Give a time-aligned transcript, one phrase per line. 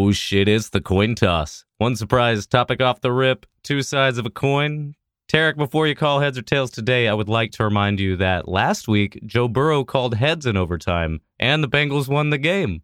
[0.00, 1.64] Oh shit, it's the coin toss.
[1.78, 4.94] One surprise topic off the rip, two sides of a coin.
[5.28, 8.46] Tarek, before you call heads or tails today, I would like to remind you that
[8.46, 12.82] last week, Joe Burrow called heads in overtime, and the Bengals won the game.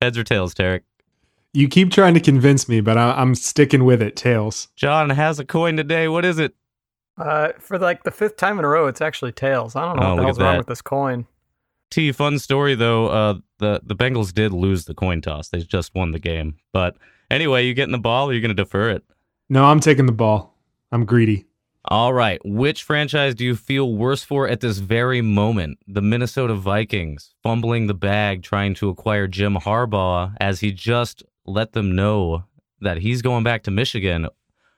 [0.00, 0.82] Heads or tails, Tarek?
[1.52, 4.14] You keep trying to convince me, but I- am sticking with it.
[4.14, 4.68] Tails.
[4.76, 6.06] John has a coin today.
[6.06, 6.54] What is it?
[7.18, 9.74] Uh, for like the fifth time in a row, it's actually tails.
[9.74, 10.58] I don't know Oh, what the look hell's at wrong that.
[10.58, 11.26] with this coin.
[11.90, 13.08] T, fun story though.
[13.08, 15.48] Uh, the the Bengals did lose the coin toss.
[15.48, 16.56] They just won the game.
[16.72, 16.96] But
[17.30, 19.04] anyway, you getting the ball, or you going to defer it?
[19.48, 20.56] No, I'm taking the ball.
[20.90, 21.46] I'm greedy.
[21.86, 22.40] All right.
[22.44, 25.78] Which franchise do you feel worse for at this very moment?
[25.86, 31.72] The Minnesota Vikings fumbling the bag trying to acquire Jim Harbaugh as he just let
[31.72, 32.44] them know
[32.80, 34.28] that he's going back to Michigan,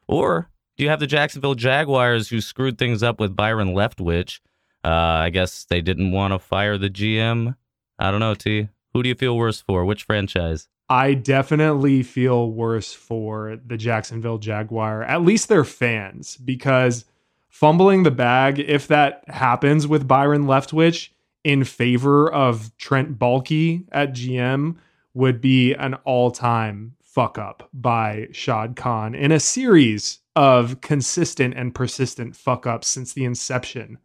[0.09, 4.41] or do you have the Jacksonville Jaguars who screwed things up with Byron Leftwich?
[4.86, 7.56] Uh, I guess they didn't want to fire the GM.
[7.98, 8.68] I don't know, T.
[8.94, 9.84] Who do you feel worse for?
[9.84, 10.68] Which franchise?
[10.88, 17.05] I definitely feel worse for the Jacksonville Jaguar, at least their fans, because
[17.48, 21.08] fumbling the bag, if that happens with Byron Leftwich
[21.42, 24.77] in favor of Trent Baalke at GM,
[25.14, 31.55] would be an all time fuck up by Shad Khan in a series of consistent
[31.56, 33.98] and persistent fuck ups since the inception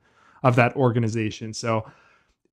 [0.43, 1.53] of that organization.
[1.53, 1.85] So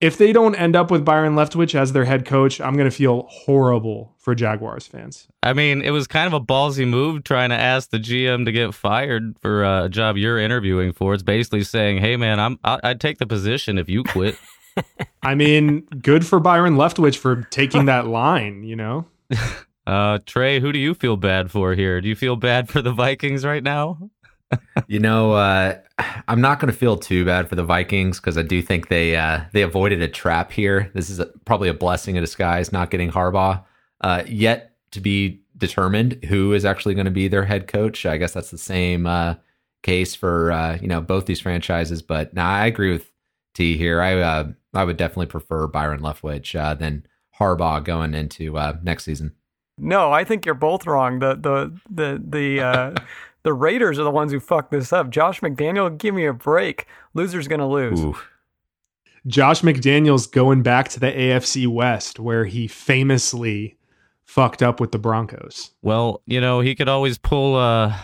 [0.00, 2.94] if they don't end up with Byron Leftwich as their head coach, I'm going to
[2.96, 5.26] feel horrible for Jaguars fans.
[5.42, 8.52] I mean, it was kind of a ballsy move trying to ask the GM to
[8.52, 11.14] get fired for a job you're interviewing for.
[11.14, 14.36] It's basically saying, "Hey, man, I'm I- I'd take the position if you quit."
[15.22, 19.06] I mean, good for Byron Leftwich for taking that line, you know?
[19.88, 22.02] Uh, Trey, who do you feel bad for here?
[22.02, 24.10] Do you feel bad for the Vikings right now?
[24.86, 25.76] You know, uh,
[26.28, 29.16] I'm not going to feel too bad for the Vikings because I do think they
[29.16, 30.90] uh, they avoided a trap here.
[30.94, 33.62] This is a, probably a blessing in disguise, not getting Harbaugh.
[34.00, 38.06] Uh, yet to be determined who is actually going to be their head coach.
[38.06, 39.34] I guess that's the same uh,
[39.82, 42.00] case for uh, you know both these franchises.
[42.00, 43.10] But now I agree with
[43.54, 44.00] T here.
[44.00, 47.06] I uh, I would definitely prefer Byron Leftwich uh, than
[47.38, 49.34] Harbaugh going into uh, next season.
[49.78, 51.18] No, I think you're both wrong.
[51.18, 52.94] The the the the uh,
[53.42, 55.10] the Raiders are the ones who fucked this up.
[55.10, 56.86] Josh McDaniel, give me a break.
[57.14, 58.00] Loser's gonna lose.
[58.00, 58.16] Ooh.
[59.26, 63.76] Josh McDaniels going back to the AFC West where he famously
[64.24, 65.72] fucked up with the Broncos.
[65.82, 67.94] Well, you know, he could always pull uh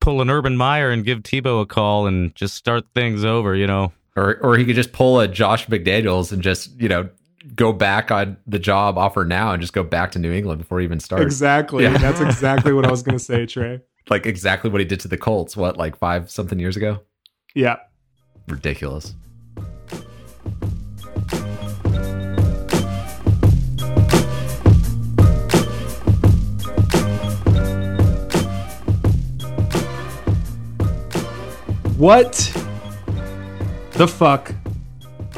[0.00, 3.54] pull an Urban Meyer and give Tebow a call and just start things over.
[3.54, 7.08] You know, Or or he could just pull a Josh McDaniels and just you know
[7.54, 10.78] go back on the job offer now and just go back to New England before
[10.78, 11.24] he even starts.
[11.24, 11.84] Exactly.
[11.84, 11.96] Yeah.
[11.96, 13.80] That's exactly what I was going to say, Trey.
[14.10, 15.56] Like exactly what he did to the Colts.
[15.56, 16.98] What like five something years ago?
[17.54, 17.76] Yeah.
[18.48, 19.14] Ridiculous.
[31.96, 32.32] What
[33.92, 34.52] the fuck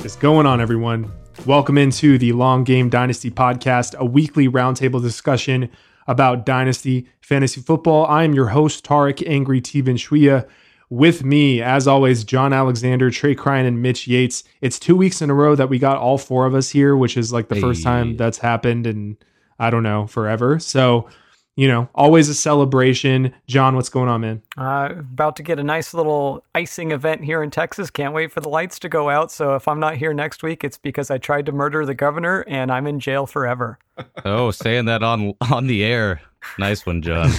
[0.03, 1.12] is going on, everyone?
[1.44, 5.69] Welcome into the Long Game Dynasty podcast, a weekly roundtable discussion
[6.12, 8.04] about Dynasty fantasy football.
[8.06, 10.46] I am your host, Tarek Angry Tevin Shwia.
[10.90, 14.44] With me, as always, John Alexander, Trey Cryan, and Mitch Yates.
[14.60, 17.16] It's two weeks in a row that we got all four of us here, which
[17.16, 19.16] is like the first time that's happened in,
[19.58, 20.58] I don't know, forever.
[20.58, 21.08] So,
[21.56, 23.34] you know, always a celebration.
[23.46, 24.42] John, what's going on, man?
[24.56, 27.90] Uh, about to get a nice little icing event here in Texas.
[27.90, 29.30] Can't wait for the lights to go out.
[29.30, 32.44] So if I'm not here next week, it's because I tried to murder the governor
[32.48, 33.78] and I'm in jail forever.
[34.24, 36.22] oh, saying that on on the air.
[36.58, 37.30] Nice one, John.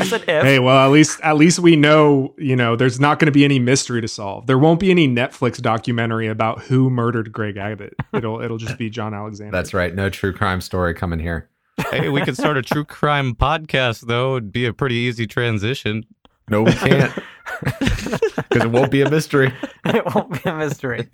[0.00, 0.44] I said if.
[0.44, 3.44] Hey, well, at least at least we know, you know, there's not going to be
[3.44, 4.46] any mystery to solve.
[4.46, 7.94] There won't be any Netflix documentary about who murdered Greg Abbott.
[8.14, 9.52] It'll it'll just be John Alexander.
[9.52, 9.94] That's right.
[9.94, 11.48] No true crime story coming here.
[11.90, 14.36] Hey, we could start a true crime podcast though.
[14.36, 16.04] It'd be a pretty easy transition.
[16.48, 17.12] No, we can't.
[17.60, 19.52] Because it won't be a mystery.
[19.86, 21.08] it won't be a mystery.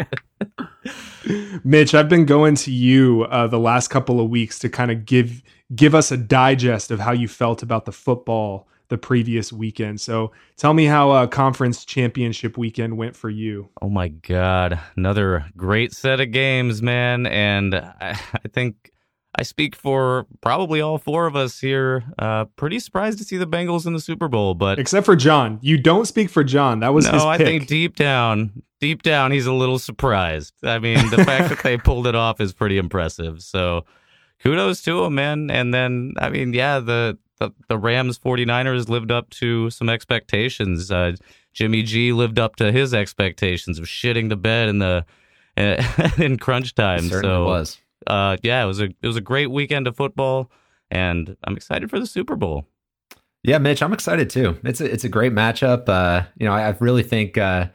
[1.64, 5.04] Mitch, I've been going to you uh, the last couple of weeks to kind of
[5.04, 5.42] give
[5.74, 10.00] give us a digest of how you felt about the football the previous weekend.
[10.00, 13.68] So tell me how uh, conference championship weekend went for you.
[13.80, 14.78] Oh my God.
[14.96, 17.26] Another great set of games, man.
[17.26, 18.92] And I, I think
[19.36, 22.04] I speak for probably all four of us here.
[22.18, 25.58] Uh, pretty surprised to see the Bengals in the Super Bowl, but Except for John,
[25.60, 26.80] you don't speak for John.
[26.80, 27.46] That was no, his I pick.
[27.46, 30.54] think deep down, deep down, he's a little surprised.
[30.62, 33.42] I mean, the fact that they pulled it off is pretty impressive.
[33.42, 33.84] So
[34.42, 35.50] kudos to him, man.
[35.50, 40.90] And then, I mean, yeah, the, the, the Rams 49ers lived up to some expectations.
[40.92, 41.16] Uh,
[41.52, 45.04] Jimmy G lived up to his expectations of shitting the bed in the
[46.18, 47.00] in crunch It time.
[47.08, 47.78] certainly so was.
[48.06, 50.50] Uh, yeah, it was a it was a great weekend of football.
[50.90, 52.66] and I'm excited for the Super Bowl.
[53.42, 54.58] Yeah, Mitch, I'm excited too.
[54.64, 55.88] It's a, it's a great matchup.
[55.88, 57.66] Uh, you know, I, I really think uh,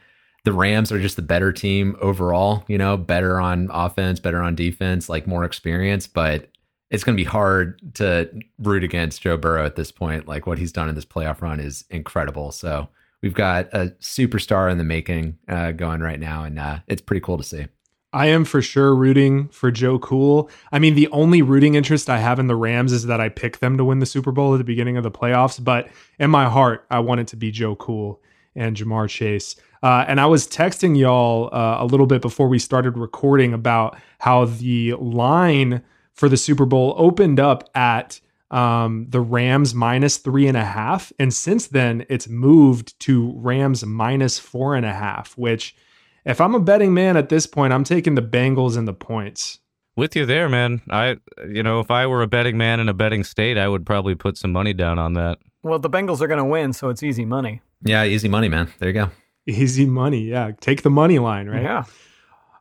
[0.44, 2.64] the Rams are just the better team overall.
[2.66, 6.06] You know, better on offense, better on defense, like more experience.
[6.08, 6.50] But
[6.90, 8.28] it's going to be hard to
[8.58, 10.26] root against Joe Burrow at this point.
[10.26, 12.50] Like what he's done in this playoff run is incredible.
[12.50, 12.88] So
[13.22, 17.20] we've got a superstar in the making uh, going right now, and uh, it's pretty
[17.20, 17.66] cool to see.
[18.12, 20.50] I am for sure rooting for Joe Cool.
[20.72, 23.60] I mean, the only rooting interest I have in the Rams is that I picked
[23.60, 25.62] them to win the Super Bowl at the beginning of the playoffs.
[25.62, 28.20] But in my heart, I want it to be Joe Cool
[28.56, 29.54] and Ja'Marr Chase.
[29.82, 33.96] Uh, and I was texting y'all uh, a little bit before we started recording about
[34.18, 38.20] how the line for the Super Bowl opened up at
[38.50, 41.12] um, the Rams minus three and a half.
[41.18, 45.76] And since then, it's moved to Rams minus four and a half, which
[46.24, 49.58] if I'm a betting man at this point, I'm taking the Bengals and the points.
[49.96, 50.82] With you there, man.
[50.88, 51.16] I,
[51.48, 54.14] you know, if I were a betting man in a betting state, I would probably
[54.14, 55.38] put some money down on that.
[55.62, 57.60] Well, the Bengals are going to win, so it's easy money.
[57.82, 58.72] Yeah, easy money, man.
[58.78, 59.10] There you go.
[59.46, 60.22] Easy money.
[60.22, 60.52] Yeah.
[60.60, 61.62] Take the money line, right?
[61.62, 61.84] Yeah.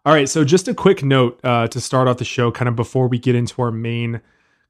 [0.06, 0.28] All right.
[0.28, 3.20] So, just a quick note uh, to start off the show, kind of before we
[3.20, 4.22] get into our main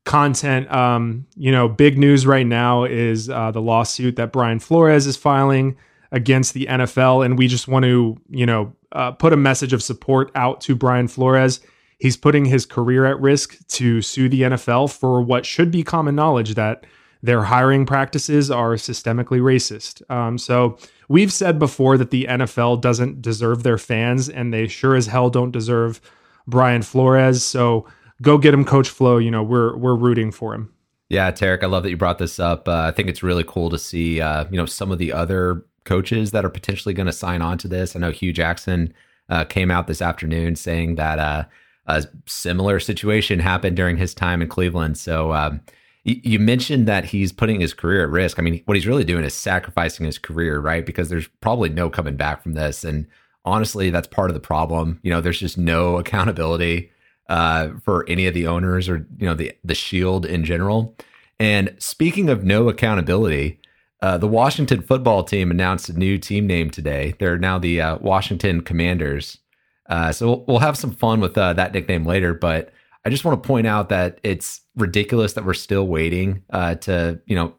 [0.05, 0.71] content.
[0.71, 5.15] Um, you know, big news right now is uh, the lawsuit that Brian Flores is
[5.15, 5.77] filing
[6.11, 7.25] against the NFL.
[7.25, 10.75] And we just want to, you know, uh, put a message of support out to
[10.75, 11.61] Brian Flores.
[11.99, 16.15] He's putting his career at risk to sue the NFL for what should be common
[16.15, 16.85] knowledge that
[17.21, 20.09] their hiring practices are systemically racist.
[20.09, 20.77] Um, so
[21.09, 25.29] we've said before that the NFL doesn't deserve their fans, and they sure as hell
[25.29, 25.99] don't deserve
[26.47, 27.43] Brian Flores.
[27.43, 27.85] So
[28.21, 29.17] go get him, Coach Flo.
[29.17, 30.73] You know we're we're rooting for him.
[31.09, 32.67] Yeah, Tarek, I love that you brought this up.
[32.67, 35.65] Uh, I think it's really cool to see, uh, you know, some of the other
[35.89, 37.95] coaches that are potentially going to sign on to this.
[37.95, 38.93] I know Hue Jackson
[39.27, 41.45] uh, came out this afternoon saying that uh,
[41.87, 44.99] a similar situation happened during his time in Cleveland.
[44.99, 45.61] So um,
[46.03, 48.37] you mentioned that he's putting his career at risk.
[48.37, 50.85] I mean, what he's really doing is sacrificing his career, right?
[50.85, 52.83] Because there's probably no coming back from this.
[52.83, 53.07] And
[53.43, 54.99] honestly, that's part of the problem.
[55.01, 56.91] You know, there's just no accountability
[57.29, 60.95] uh, for any of the owners or you know the the Shield in general.
[61.39, 63.59] And speaking of no accountability,
[64.01, 67.15] uh, the Washington football team announced a new team name today.
[67.19, 69.37] They're now the uh, Washington Commanders.
[69.89, 72.33] Uh, so we'll, we'll, have some fun with uh, that nickname later.
[72.33, 72.71] But
[73.05, 77.19] I just want to point out that it's ridiculous that we're still waiting uh, to,
[77.25, 77.55] you know,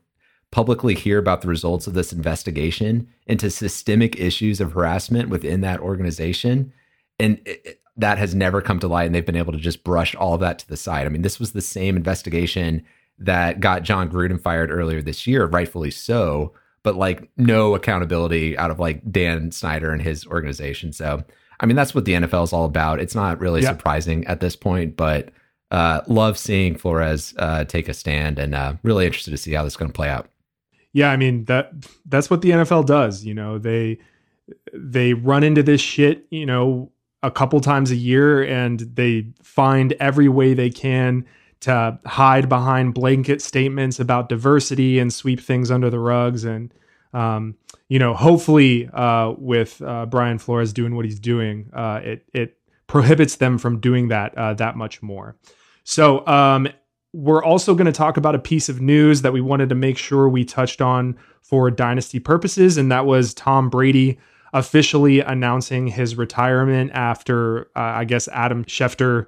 [0.53, 5.81] publicly hear about the results of this investigation into systemic issues of harassment within that
[5.81, 6.73] organization,
[7.19, 9.07] and it, that has never come to light.
[9.07, 11.07] And they've been able to just brush all that to the side.
[11.07, 12.85] I mean, this was the same investigation
[13.21, 18.71] that got Jon Gruden fired earlier this year, rightfully so, but like no accountability out
[18.71, 20.93] of like Dan Snyder and his organization.
[20.93, 21.23] So,
[21.61, 23.01] I mean, that's what the NFL is all about.
[23.01, 23.69] It's not really yeah.
[23.69, 25.31] surprising at this point, but
[25.71, 29.63] uh, love seeing Flores uh, take a stand and uh, really interested to see how
[29.63, 30.29] this is going to play out.
[30.93, 31.73] Yeah, I mean that
[32.07, 33.25] that's what the NFL does.
[33.25, 33.99] You know, they
[34.75, 36.27] they run into this shit.
[36.31, 36.91] You know,
[37.23, 41.25] a couple times a year, and they find every way they can
[41.61, 46.45] to hide behind blanket statements about diversity and sweep things under the rugs.
[46.45, 46.73] And,
[47.13, 47.57] um,
[47.89, 52.57] you know, hopefully uh, with uh, Brian Flores doing what he's doing, uh, it, it
[52.87, 55.37] prohibits them from doing that uh, that much more.
[55.85, 56.69] So um,
[57.13, 59.99] we're also going to talk about a piece of news that we wanted to make
[59.99, 64.19] sure we touched on for dynasty purposes, and that was Tom Brady
[64.53, 69.27] officially announcing his retirement after, uh, I guess, Adam Schefter,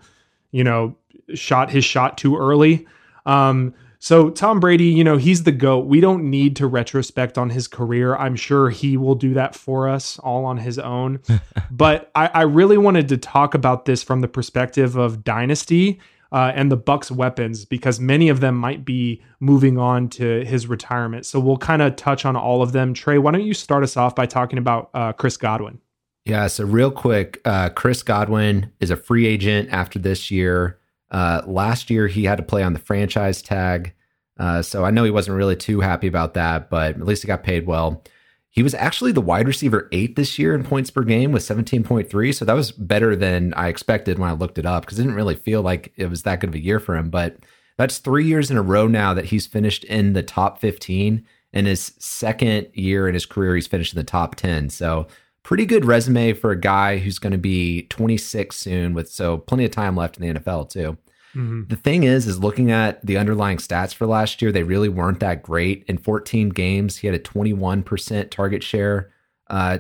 [0.50, 0.96] you know,
[1.34, 2.86] shot his shot too early.
[3.26, 5.86] Um, so Tom Brady, you know, he's the GOAT.
[5.86, 8.16] We don't need to retrospect on his career.
[8.16, 11.20] I'm sure he will do that for us all on his own.
[11.70, 16.00] but I, I, really wanted to talk about this from the perspective of dynasty
[16.32, 20.66] uh, and the Bucs weapons because many of them might be moving on to his
[20.66, 21.24] retirement.
[21.24, 22.94] So we'll kind of touch on all of them.
[22.94, 25.78] Trey, why don't you start us off by talking about uh, Chris Godwin?
[26.24, 30.78] Yeah, so real quick, uh, Chris Godwin is a free agent after this year.
[31.12, 33.92] Uh, last year, he had to play on the franchise tag.
[34.38, 37.26] Uh, so I know he wasn't really too happy about that, but at least he
[37.28, 38.02] got paid well.
[38.48, 42.34] He was actually the wide receiver eight this year in points per game with 17.3.
[42.34, 45.16] So that was better than I expected when I looked it up because it didn't
[45.16, 47.08] really feel like it was that good of a year for him.
[47.08, 47.36] But
[47.78, 51.24] that's three years in a row now that he's finished in the top 15.
[51.54, 54.70] In his second year in his career, he's finished in the top 10.
[54.70, 55.06] So
[55.42, 59.64] pretty good resume for a guy who's going to be 26 soon with so plenty
[59.64, 60.96] of time left in the NFL too.
[61.34, 61.62] Mm-hmm.
[61.68, 65.20] The thing is, is looking at the underlying stats for last year, they really weren't
[65.20, 65.84] that great.
[65.88, 69.10] In 14 games, he had a 21% target share,
[69.48, 69.78] uh,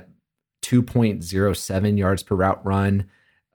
[0.62, 3.08] 2.07 yards per route run.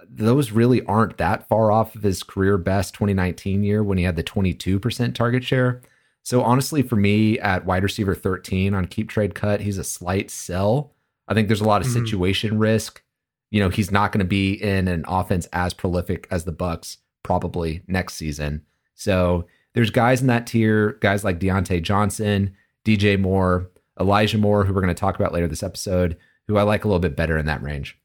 [0.10, 4.16] those really aren't that far off of his career best 2019 year when he had
[4.16, 5.82] the 22% target share.
[6.24, 10.30] So honestly, for me at wide receiver 13 on keep trade cut, he's a slight
[10.30, 10.94] sell.
[11.28, 12.06] I think there's a lot of mm-hmm.
[12.06, 13.02] situation risk.
[13.52, 16.98] You know, he's not going to be in an offense as prolific as the Bucs
[17.24, 18.64] probably next season.
[18.96, 22.56] So there's guys in that tier, guys like Diontae Johnson,
[22.86, 23.70] DJ Moore,
[24.00, 26.18] Elijah Moore, who we're going to talk about later this episode,
[26.48, 27.98] who I like a little bit better in that range.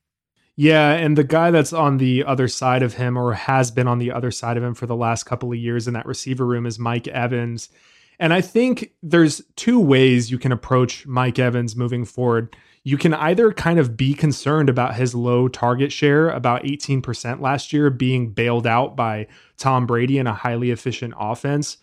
[0.55, 3.99] Yeah, and the guy that's on the other side of him or has been on
[3.99, 6.67] the other side of him for the last couple of years in that receiver room
[6.67, 7.71] is Mike Evans.
[8.19, 12.55] And I think there's two ways you can approach Mike Evans moving forward.
[12.85, 17.73] You can either kind of be concerned about his low target share, about 18% last
[17.73, 21.77] year, being bailed out by Tom Brady in a highly efficient offense,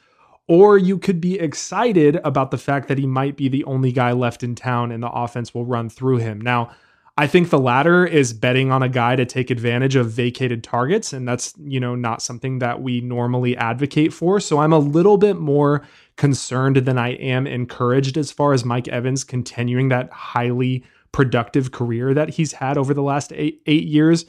[0.48, 4.12] or you could be excited about the fact that he might be the only guy
[4.12, 6.41] left in town and the offense will run through him.
[6.41, 6.72] Now,
[7.20, 11.12] I think the latter is betting on a guy to take advantage of vacated targets
[11.12, 14.40] and that's, you know, not something that we normally advocate for.
[14.40, 15.86] So I'm a little bit more
[16.16, 22.14] concerned than I am encouraged as far as Mike Evans continuing that highly productive career
[22.14, 24.26] that he's had over the last 8 8 years.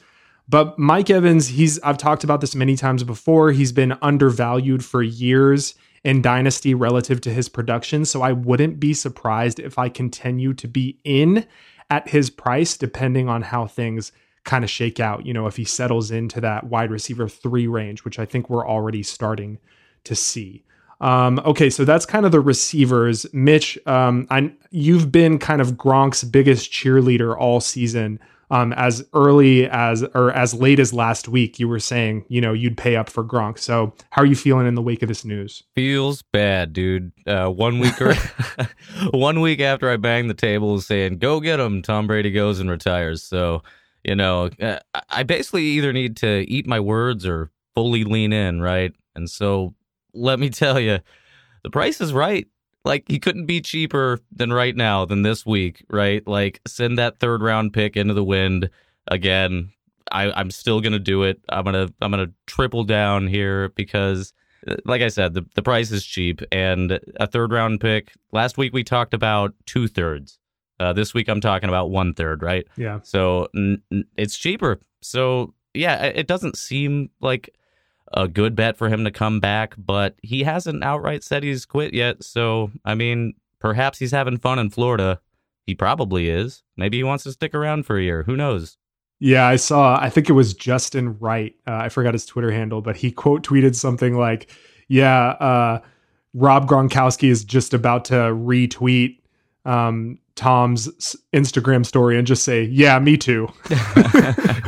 [0.49, 3.53] But Mike Evans, he's I've talked about this many times before.
[3.53, 8.03] He's been undervalued for years in Dynasty relative to his production.
[8.03, 11.47] So I wouldn't be surprised if I continue to be in
[11.91, 14.13] at his price, depending on how things
[14.45, 15.25] kind of shake out.
[15.25, 18.67] You know, if he settles into that wide receiver three range, which I think we're
[18.67, 19.59] already starting
[20.05, 20.63] to see.
[21.01, 23.25] Um, okay, so that's kind of the receivers.
[23.33, 28.19] Mitch, um, I, you've been kind of Gronk's biggest cheerleader all season
[28.51, 32.51] um, as early as or as late as last week, you were saying, you know,
[32.51, 33.57] you'd pay up for Gronk.
[33.57, 35.63] So, how are you feeling in the wake of this news?
[35.73, 37.13] Feels bad, dude.
[37.25, 38.13] Uh, one week or
[39.11, 42.69] one week after I banged the table saying, "Go get him," Tom Brady goes and
[42.69, 43.23] retires.
[43.23, 43.63] So,
[44.03, 44.79] you know, uh,
[45.09, 48.93] I basically either need to eat my words or fully lean in, right?
[49.15, 49.75] And so,
[50.13, 50.99] let me tell you,
[51.63, 52.47] the price is right
[52.85, 56.25] like he couldn't be cheaper than right now than this week, right?
[56.27, 58.69] Like send that third round pick into the wind
[59.07, 59.71] again.
[60.11, 61.39] I, I'm still gonna do it.
[61.49, 64.33] I'm gonna I'm gonna triple down here because
[64.85, 68.11] like I said, the, the price is cheap and a third round pick.
[68.31, 70.37] Last week we talked about two thirds.
[70.79, 72.67] Uh, this week I'm talking about one third, right?
[72.75, 72.99] Yeah.
[73.03, 74.79] So n- n- it's cheaper.
[75.01, 77.49] So yeah, it doesn't seem like
[78.13, 81.93] a good bet for him to come back, but he hasn't outright said he's quit
[81.93, 82.23] yet.
[82.23, 85.19] So, I mean, perhaps he's having fun in Florida.
[85.65, 86.63] He probably is.
[86.75, 88.23] Maybe he wants to stick around for a year.
[88.23, 88.77] Who knows?
[89.19, 91.55] Yeah, I saw, I think it was Justin Wright.
[91.67, 94.49] Uh, I forgot his Twitter handle, but he quote tweeted something like,
[94.87, 95.81] Yeah, uh,
[96.33, 99.19] Rob Gronkowski is just about to retweet
[99.65, 103.47] um, Tom's Instagram story and just say, "Yeah, me too."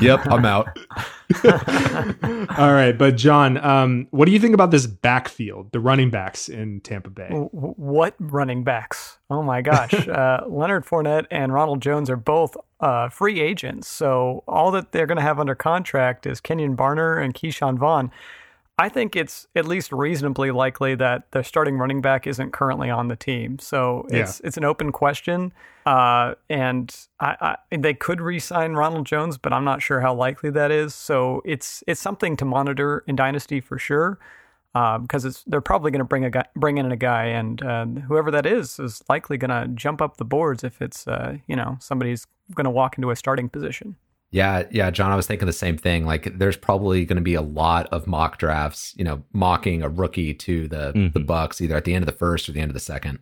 [0.01, 0.77] yep, I'm out.
[2.57, 6.49] All right, but John, um, what do you think about this backfield, the running backs
[6.49, 7.29] in Tampa Bay?
[7.29, 9.17] What running backs?
[9.29, 14.43] Oh my gosh, uh, Leonard Fournette and Ronald Jones are both uh, free agents, so
[14.47, 18.11] all that they're going to have under contract is Kenyon Barner and Ke'Shawn Vaughn.
[18.79, 23.07] I think it's at least reasonably likely that the starting running back isn't currently on
[23.07, 23.59] the team.
[23.59, 24.47] So it's yeah.
[24.47, 25.53] it's an open question.
[25.85, 30.49] Uh, and I, I, they could re-sign Ronald Jones, but I'm not sure how likely
[30.51, 30.95] that is.
[30.95, 34.17] So it's it's something to monitor in Dynasty for sure.
[34.73, 37.61] because uh, it's they're probably going to bring a guy, bring in a guy, and
[37.61, 41.37] uh, whoever that is is likely going to jump up the boards if it's uh,
[41.45, 42.25] you know somebody's
[42.55, 43.97] going to walk into a starting position.
[44.33, 46.07] Yeah, yeah, John, I was thinking the same thing.
[46.07, 49.89] Like, there's probably going to be a lot of mock drafts, you know, mocking a
[49.89, 51.17] rookie to the mm-hmm.
[51.17, 53.19] the Bucs either at the end of the first or the end of the second.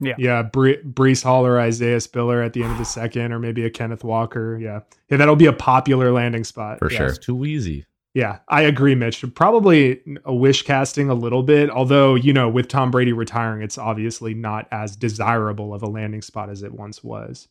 [0.00, 3.38] Yeah, yeah, Bre- Breece Hall or Isaiah Spiller at the end of the second, or
[3.38, 4.58] maybe a Kenneth Walker.
[4.60, 6.98] Yeah, yeah, that'll be a popular landing spot for yeah.
[6.98, 7.06] sure.
[7.06, 7.86] It's too easy.
[8.12, 9.24] Yeah, I agree, Mitch.
[9.34, 13.78] Probably a wish casting a little bit, although you know, with Tom Brady retiring, it's
[13.78, 17.48] obviously not as desirable of a landing spot as it once was.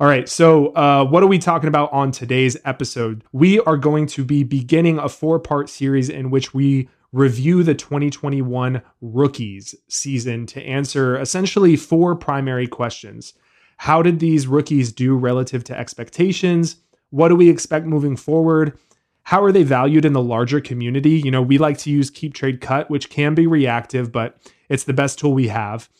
[0.00, 0.26] All right.
[0.30, 3.22] So, uh, what are we talking about on today's episode?
[3.32, 7.74] We are going to be beginning a four part series in which we review the
[7.74, 13.34] 2021 rookies season to answer essentially four primary questions.
[13.76, 16.76] How did these rookies do relative to expectations?
[17.10, 18.78] What do we expect moving forward?
[19.24, 21.20] How are they valued in the larger community?
[21.22, 24.38] You know, we like to use keep trade cut, which can be reactive, but
[24.70, 25.90] it's the best tool we have.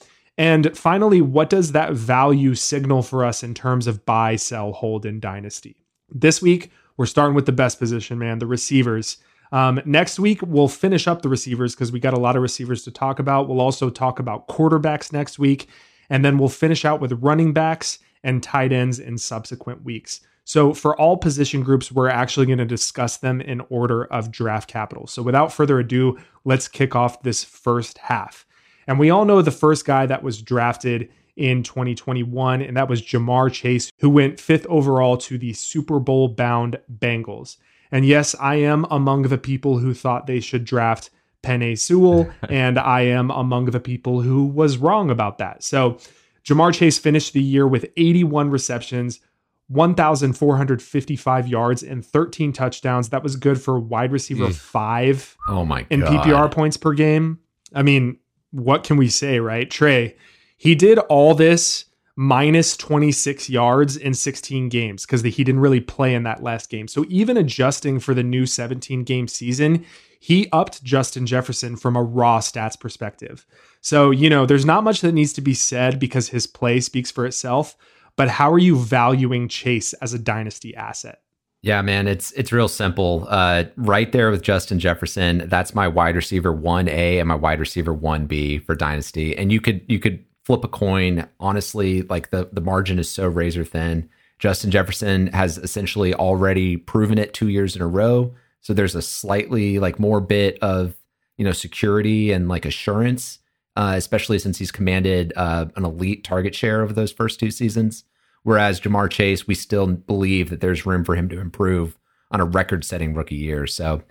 [0.40, 5.04] And finally, what does that value signal for us in terms of buy, sell, hold
[5.04, 5.76] in Dynasty?
[6.08, 9.18] This week, we're starting with the best position, man, the receivers.
[9.52, 12.84] Um, next week, we'll finish up the receivers because we got a lot of receivers
[12.84, 13.50] to talk about.
[13.50, 15.68] We'll also talk about quarterbacks next week.
[16.08, 20.22] And then we'll finish out with running backs and tight ends in subsequent weeks.
[20.44, 24.70] So, for all position groups, we're actually going to discuss them in order of draft
[24.70, 25.06] capital.
[25.06, 28.46] So, without further ado, let's kick off this first half.
[28.86, 33.00] And we all know the first guy that was drafted in 2021, and that was
[33.00, 37.56] Ja'Marr Chase, who went fifth overall to the Super Bowl bound Bengals.
[37.92, 41.10] And yes, I am among the people who thought they should draft
[41.42, 45.62] Penei Sewell, and I am among the people who was wrong about that.
[45.62, 45.98] So,
[46.44, 49.20] Ja'Marr Chase finished the year with 81 receptions,
[49.68, 53.08] 1,455 yards, and 13 touchdowns.
[53.10, 54.54] That was good for wide receiver Mm.
[54.54, 56.24] five Oh my in god.
[56.26, 57.38] PPR points per game.
[57.74, 58.18] I mean,
[58.50, 59.70] what can we say, right?
[59.70, 60.16] Trey,
[60.56, 66.14] he did all this minus 26 yards in 16 games because he didn't really play
[66.14, 66.86] in that last game.
[66.86, 69.86] So even adjusting for the new 17 game season,
[70.18, 73.46] he upped Justin Jefferson from a raw stats perspective.
[73.80, 77.10] So, you know, there's not much that needs to be said because his play speaks
[77.10, 77.74] for itself.
[78.16, 81.22] But how are you valuing Chase as a dynasty asset?
[81.62, 83.26] Yeah, man, it's it's real simple.
[83.28, 87.60] Uh, right there with Justin Jefferson, that's my wide receiver one A and my wide
[87.60, 89.36] receiver one B for dynasty.
[89.36, 91.28] And you could you could flip a coin.
[91.38, 94.08] Honestly, like the the margin is so razor thin.
[94.38, 98.34] Justin Jefferson has essentially already proven it two years in a row.
[98.62, 100.94] So there's a slightly like more bit of
[101.36, 103.38] you know security and like assurance,
[103.76, 108.04] uh, especially since he's commanded uh, an elite target share over those first two seasons.
[108.42, 111.98] Whereas Ja'Marr Chase, we still believe that there's room for him to improve
[112.30, 113.66] on a record setting rookie year.
[113.66, 114.02] So,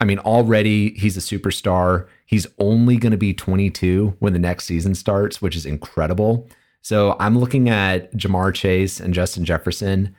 [0.00, 2.06] I mean, already he's a superstar.
[2.26, 6.48] He's only going to be 22 when the next season starts, which is incredible.
[6.82, 10.14] So, I'm looking at Ja'Marr Chase and Justin Jefferson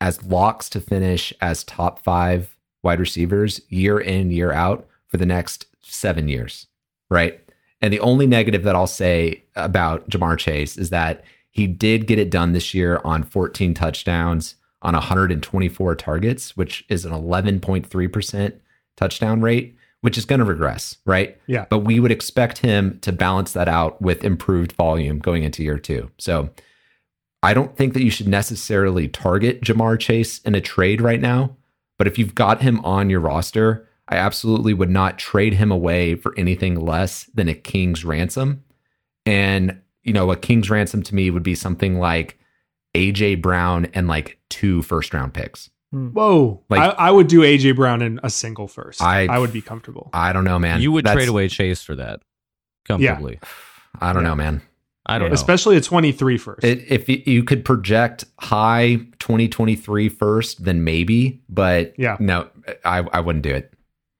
[0.00, 5.26] as locks to finish as top five wide receivers year in, year out for the
[5.26, 6.66] next seven years.
[7.08, 7.40] Right.
[7.80, 12.18] And the only negative that I'll say about Ja'Marr Chase is that he did get
[12.18, 18.52] it done this year on 14 touchdowns on 124 targets, which is an 11.3%
[18.96, 21.38] touchdown rate, which is going to regress, right?
[21.46, 21.66] Yeah.
[21.70, 25.78] But we would expect him to balance that out with improved volume going into year
[25.78, 26.10] two.
[26.18, 26.50] So
[27.42, 31.56] I don't think that you should necessarily target Ja'Marr Chase in a trade right now.
[31.98, 36.14] But if you've got him on your roster, I absolutely would not trade him away
[36.14, 38.64] for anything less than a king's ransom.
[39.24, 42.38] And, you know, a king's ransom to me would be something like
[42.94, 45.70] AJ Brown and like two first round picks.
[45.92, 46.08] Hmm.
[46.08, 46.62] Whoa.
[46.68, 49.00] Like- I, I would do AJ Brown in a single first.
[49.02, 50.10] I- I would be comfortable.
[50.12, 50.80] I don't know, man.
[50.80, 52.20] you would That's- trade away Chase for that
[52.84, 53.38] comfortably.
[54.00, 54.28] I don't Yeah.
[54.30, 54.62] know, man.
[55.04, 55.34] I don't know.
[55.34, 56.64] Especially a 23 first.
[56.64, 61.42] It, if you could project high 2023 first, then maybe.
[61.48, 62.16] But Yeah.
[62.20, 62.48] no,
[62.84, 63.74] I, I wouldn't do it.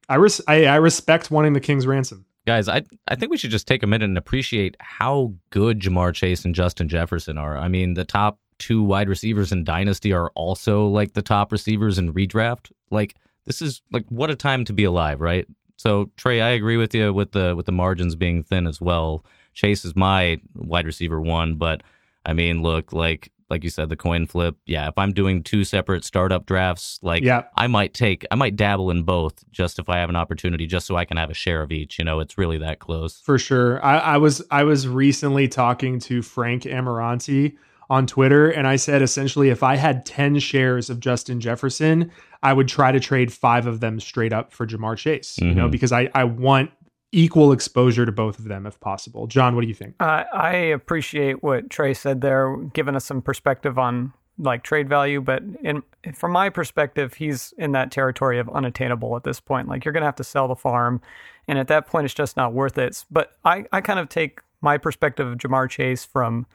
[0.08, 2.26] I, res- I I respect wanting the King's ransom.
[2.46, 6.14] Guys, I I think we should just take a minute and appreciate how good Ja'Marr
[6.14, 7.56] Chase and Justin Jefferson are.
[7.56, 11.98] I mean, the top two wide receivers in Dynasty are also like the top receivers
[11.98, 12.72] in redraft.
[12.90, 15.46] Like this is like what a time to be alive, right?
[15.76, 19.24] So Trey, I agree with you with the with the margins being thin as well.
[19.54, 21.82] Chase is my wide receiver one, but
[22.24, 24.56] I mean, look, like like you said, the coin flip.
[24.66, 27.44] Yeah, if I'm doing two separate startup drafts, like Yeah.
[27.56, 30.86] I might take, I might dabble in both, just if I have an opportunity, just
[30.86, 31.98] so I can have a share of each.
[31.98, 33.20] You know, it's really that close.
[33.20, 33.84] For sure.
[33.84, 37.56] I, I was I was recently talking to Frank Amaranti
[37.90, 42.10] on Twitter, and I said essentially if I had 10 shares of Justin Jefferson,
[42.42, 45.36] I would try to trade five of them straight up for Ja'Marr Chase.
[45.38, 45.72] You know, Mhm.
[45.72, 46.70] because I, I want
[47.12, 49.26] equal exposure to both of them if possible.
[49.26, 49.94] John, what do you think?
[50.00, 55.20] Uh, I appreciate what Trey said there, giving us some perspective on like trade value.
[55.20, 55.82] But in
[56.14, 59.68] from my perspective, he's in that territory of unattainable at this point.
[59.68, 61.00] Like you're gonna have to sell the farm,
[61.46, 63.04] and at that point, it's just not worth it.
[63.10, 66.46] But I, I kind of take my perspective of Ja'Marr Chase from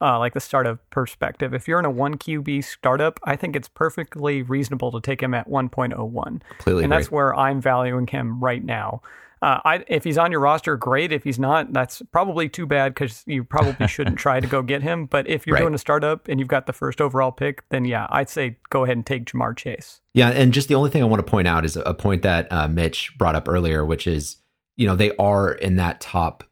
[0.00, 1.52] uh, like the startup perspective.
[1.54, 5.34] If you're in a one QB startup, I think it's perfectly reasonable to take him
[5.34, 6.96] at 1.01 Completely and agree.
[7.02, 9.02] that's where I'm valuing him right now.
[9.42, 11.12] Uh, I, if he's on your roster, great.
[11.12, 14.82] If he's not, that's probably too bad because you probably shouldn't try to go get
[14.82, 15.06] him.
[15.06, 15.60] But if you're Right.
[15.60, 18.84] doing a startup and you've got the first overall pick, then yeah, I'd say go
[18.84, 20.00] ahead and take Ja'Marr Chase.
[20.14, 22.50] Yeah, and just the only thing I want to point out is a point that
[22.50, 24.36] uh, Mitch brought up earlier, which is
[24.76, 26.42] you know they are in that top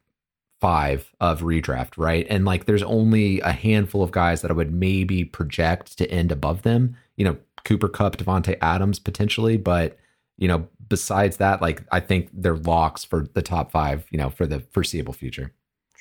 [0.61, 2.27] five of redraft, right?
[2.31, 6.33] And like there's only a handful of guys that I would maybe project to end
[6.33, 6.97] above them.
[7.17, 9.99] You know, Cooper Kupp, Davante Adams potentially, but
[10.37, 14.07] you know besides that, like I think they're locks for the top five.
[14.11, 15.53] You know, for the foreseeable future.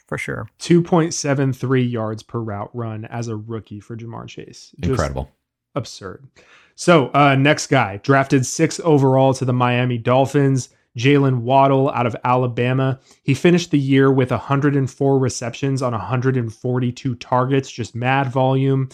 [0.07, 0.47] For sure.
[0.59, 4.75] 2.73 yards per route run as a rookie for Ja'Marr Chase.
[4.79, 5.29] Just Incredible.
[5.75, 6.27] absurd.
[6.75, 12.15] So, uh, next guy, drafted sixth overall to the Miami Dolphins, Jaylen Waddle out of
[12.25, 12.99] Alabama.
[13.23, 18.89] He finished the year with 104 receptions on 142 targets, just mad volume.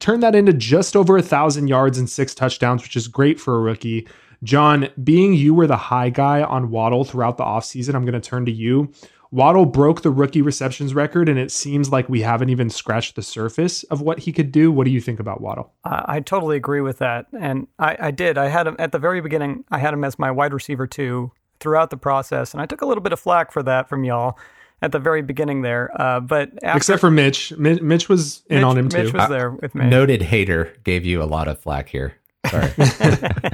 [0.00, 3.56] turned that into just over a thousand yards and six touchdowns, which is great for
[3.56, 4.08] a rookie.
[4.42, 8.20] John, being you were the high guy on Waddle throughout the offseason, I'm going to
[8.20, 8.92] turn to you.
[9.32, 13.22] Waddle broke the rookie receptions record, and it seems like we haven't even scratched the
[13.22, 14.70] surface of what he could do.
[14.70, 15.72] What do you think about Waddle?
[15.84, 17.26] I totally agree with that.
[17.38, 18.38] And I, I did.
[18.38, 21.32] I had him at the very beginning, I had him as my wide receiver two
[21.58, 22.52] throughout the process.
[22.52, 24.38] And I took a little bit of flack for that from y'all
[24.82, 25.90] at the very beginning there.
[26.00, 29.04] Uh, but after, except for Mitch, Mitch, Mitch was in Mitch, on him too.
[29.04, 29.86] Mitch was there with me.
[29.86, 32.16] Noted hater gave you a lot of flack here.
[32.50, 32.72] Sorry.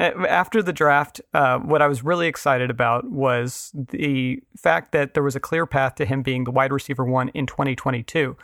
[0.00, 5.22] After the draft, uh, what I was really excited about was the fact that there
[5.22, 8.34] was a clear path to him being the wide receiver one in 2022.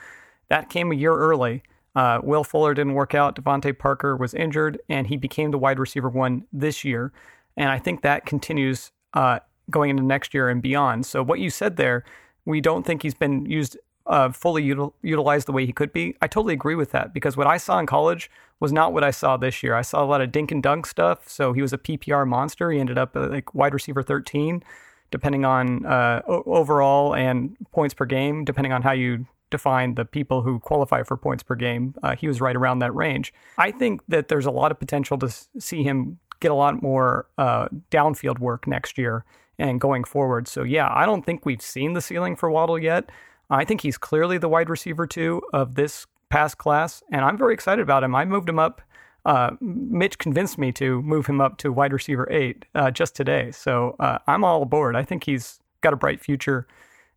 [0.48, 1.62] That came a year early.
[1.94, 3.42] Uh, Will Fuller didn't work out.
[3.42, 7.10] DeVante Parker was injured, and he became the wide receiver one this year.
[7.56, 9.38] And I think that continues uh,
[9.70, 11.06] going into next year and beyond.
[11.06, 12.04] So, what you said there,
[12.44, 16.16] we don't think he's been used uh, fully util- utilized the way he could be.
[16.20, 19.10] I totally agree with that because what I saw in college was not what I
[19.10, 19.74] saw this year.
[19.74, 21.28] I saw a lot of dink and dunk stuff.
[21.28, 22.70] So he was a PPR monster.
[22.70, 24.62] He ended up like wide receiver 13,
[25.10, 30.42] depending on uh, overall and points per game, depending on how you define the people
[30.42, 31.94] who qualify for points per game.
[32.02, 33.32] Uh, he was right around that range.
[33.58, 37.26] I think that there's a lot of potential to see him get a lot more
[37.38, 39.24] uh, downfield work next year
[39.58, 40.48] and going forward.
[40.48, 43.10] So yeah, I don't think we've seen the ceiling for Waddle yet.
[43.48, 47.54] I think he's clearly the wide receiver two of this past class, and I'm very
[47.54, 48.14] excited about him.
[48.14, 48.82] I moved him up.
[49.24, 53.50] Uh, Mitch convinced me to move him up to wide receiver eight uh, just today,
[53.50, 54.94] so uh, I'm all aboard.
[54.94, 56.66] I think he's got a bright future.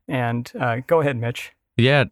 [0.08, 1.54] And uh, go ahead, Mitch.
[1.78, 2.06] Yeah,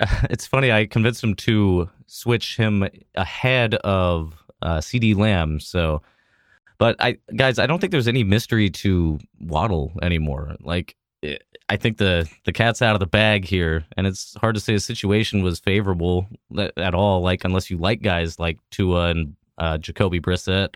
[0.30, 0.72] it's funny.
[0.72, 5.60] I convinced him to switch him ahead of uh, CeeDee Lamb.
[5.60, 6.00] So,
[6.78, 10.56] but I guys, I don't think there's any mystery to Waddle anymore.
[10.60, 10.96] Like
[11.68, 14.74] I think the the cat's out of the bag here, and it's hard to say
[14.74, 16.26] the situation was favorable
[16.76, 17.22] at all.
[17.22, 20.74] Like unless you like guys like Tua and uh, Jacoby Brissett.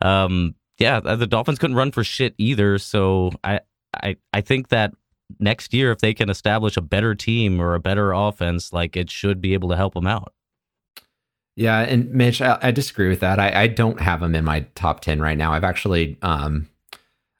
[0.00, 2.78] Um, yeah, the Dolphins couldn't run for shit either.
[2.78, 3.60] So I
[3.94, 4.94] I I think that
[5.38, 9.10] next year, if they can establish a better team or a better offense, like it
[9.10, 10.32] should be able to help them out.
[11.56, 13.38] Yeah, and Mitch, I, I disagree with that.
[13.38, 15.52] I, I, don't have him in my top ten right now.
[15.52, 16.69] I've actually um,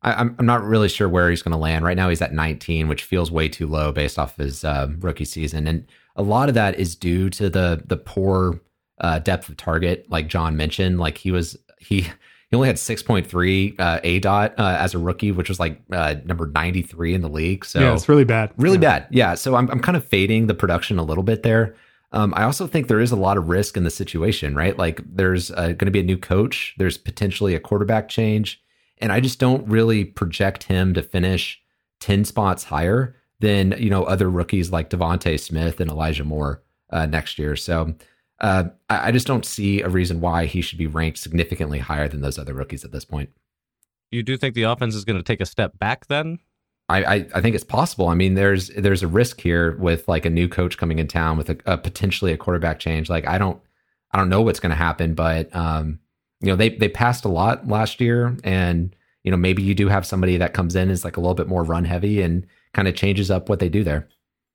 [0.02, 1.84] I, am I'm not really sure where he's going to land.
[1.84, 5.24] Right now, he's at 19, which feels way too low based off his uh, rookie
[5.24, 5.86] season, and
[6.16, 8.60] a lot of that is due to the the poor
[9.00, 10.98] uh, depth of target, like John mentioned.
[10.98, 15.48] Like he was he he only had 6.3 uh, aDOT uh, as a rookie, which
[15.48, 17.64] was like uh, number 93 in the league.
[17.64, 19.00] So yeah, it's really bad, really yeah.
[19.00, 19.06] bad.
[19.10, 21.74] Yeah, so I'm I'm kind of fading the production a little bit there.
[22.12, 24.76] Um, I also think there is a lot of risk in the situation, right?
[24.76, 26.74] Like there's uh, going to be a new coach.
[26.76, 28.60] There's potentially a quarterback change
[29.00, 31.60] and I just don't really project him to finish
[32.00, 37.06] 10 spots higher than, you know, other rookies like DeVonta Smith and Elijah Moore uh,
[37.06, 37.56] next year.
[37.56, 37.94] So
[38.40, 42.08] uh, I, I just don't see a reason why he should be ranked significantly higher
[42.08, 43.30] than those other rookies at this point.
[44.10, 46.38] You do think the offense is going to take a step back then?
[46.88, 48.08] I, I, I, think it's possible.
[48.08, 51.38] I mean, there's there's a risk here with like a new coach coming in town
[51.38, 53.08] with a, a potentially a quarterback change.
[53.08, 53.60] Like I don't
[54.10, 55.99] I don't know what's going to happen, but um,
[56.40, 59.88] you know they they passed a lot last year and you know maybe you do
[59.88, 62.88] have somebody that comes in is like a little bit more run heavy and kind
[62.88, 64.08] of changes up what they do there.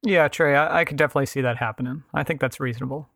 [0.04, 2.04] Yeah trey I, I could definitely see that happening.
[2.13, 3.10] I think that's reasonable.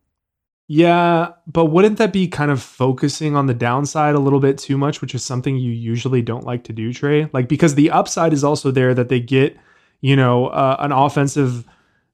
[0.68, 4.78] Yeah but wouldn't that be kind of focusing on the downside a little bit too
[4.78, 7.28] much which is something you usually don't like to do trey?
[7.32, 9.56] Like because the upside is also there that they get
[10.00, 11.66] you know uh, an offensive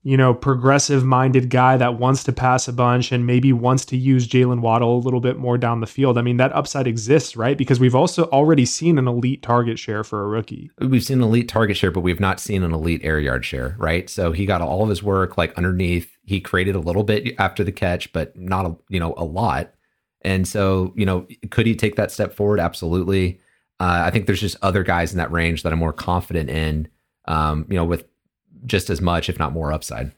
[0.06, 3.96] you know, progressive minded guy that wants to pass a bunch and maybe wants to
[3.96, 6.16] use Jaylen Waddle a little bit more down the field.
[6.16, 7.58] I mean, that upside exists, right?
[7.58, 10.70] Because we've also already seen an elite target share for a rookie.
[10.78, 13.74] We've seen an elite target share, but we've not seen an elite air yard share,
[13.78, 14.08] right?
[14.08, 16.16] So he got all of his work like underneath.
[16.22, 19.74] He created a little bit after the catch, but not a, you know, a lot.
[20.22, 22.60] And so, you know, could he take that step forward?
[22.60, 23.40] Absolutely.
[23.80, 26.86] Uh, I think there's just other guys in that range that I'm more confident in.
[27.26, 28.04] Um, you know, with
[28.64, 30.12] just as much, if not more, upside.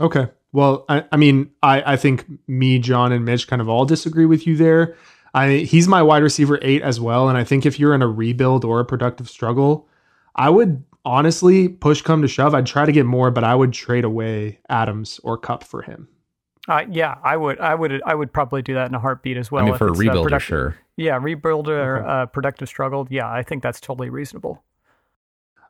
[0.00, 0.28] Okay.
[0.52, 4.26] Well, I, I mean, I, I think me, John, and Mitch kind of all disagree
[4.26, 4.96] with you there.
[5.34, 8.08] I he's my wide receiver eight as well, and I think if you're in a
[8.08, 9.88] rebuild or a productive struggle,
[10.34, 12.54] I would honestly push come to shove.
[12.54, 16.08] I'd try to get more, but I would trade away Adams or Kupp for him.
[16.68, 19.50] Uh, yeah, I would, I would, I would probably do that in a heartbeat as
[19.50, 19.64] well.
[19.64, 20.76] I mean, for a rebuilder, sure.
[20.96, 22.06] Yeah, rebuilder, okay.
[22.06, 23.08] uh, productive struggle.
[23.10, 24.62] Yeah, I think that's totally reasonable.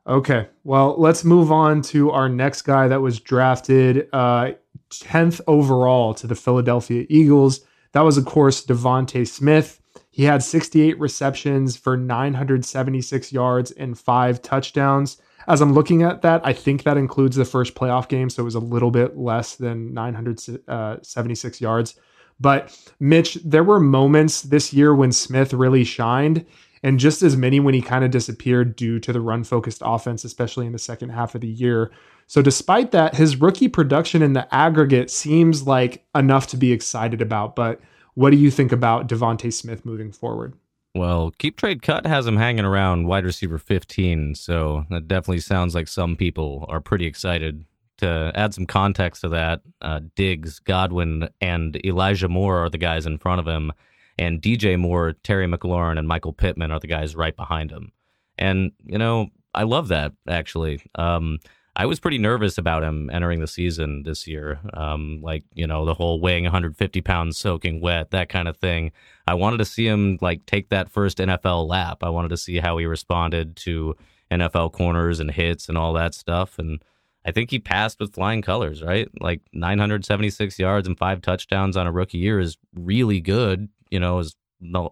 [0.06, 0.48] Okay.
[0.64, 4.52] Well, let's move on to our next guy that was drafted uh,
[4.90, 7.60] 10th overall to the Philadelphia Eagles.
[7.92, 9.80] That was, of course, DeVonta Smith.
[10.10, 15.18] He had 68 receptions for 976 yards and five touchdowns.
[15.48, 18.44] as I'm looking at that, I think that includes the first playoff game, so it
[18.44, 21.94] was a little bit less than 976 uh, yards.
[22.40, 26.44] But Mitch, there were moments this year when Smith really shined,
[26.82, 30.24] and just as many when he kind of disappeared due to the run focused offense,
[30.24, 31.90] especially in the second half of the year.
[32.26, 37.22] So, despite that, his rookie production in the aggregate seems like enough to be excited
[37.22, 37.54] about.
[37.54, 37.80] But
[38.14, 40.54] what do you think about DeVonta Smith moving forward?
[40.94, 45.74] Well, keep trade cut has him hanging around wide receiver 15, so that definitely sounds
[45.74, 47.64] like some people are pretty excited.
[47.98, 53.06] To add some context to that, uh, Diggs, Godwin, and Elijah Moore are the guys
[53.06, 53.72] in front of him,
[54.18, 57.92] and DJ Moore, Terry McLaurin, and Michael Pittman are the guys right behind him.
[58.38, 60.80] And you know, I love that actually.
[60.94, 61.38] Um,
[61.74, 64.60] I was pretty nervous about him entering the season this year.
[64.74, 68.92] Um, like, you know, the whole weighing 150 pounds, soaking wet, that kind of thing.
[69.26, 72.02] I wanted to see him like take that first NFL lap.
[72.02, 73.96] I wanted to see how he responded to
[74.30, 76.58] NFL corners and hits and all that stuff.
[76.58, 76.82] And
[77.24, 79.08] I think he passed with flying colors, right?
[79.20, 84.18] Like 976 yards and five touchdowns on a rookie year is really good, you know,
[84.18, 84.34] as,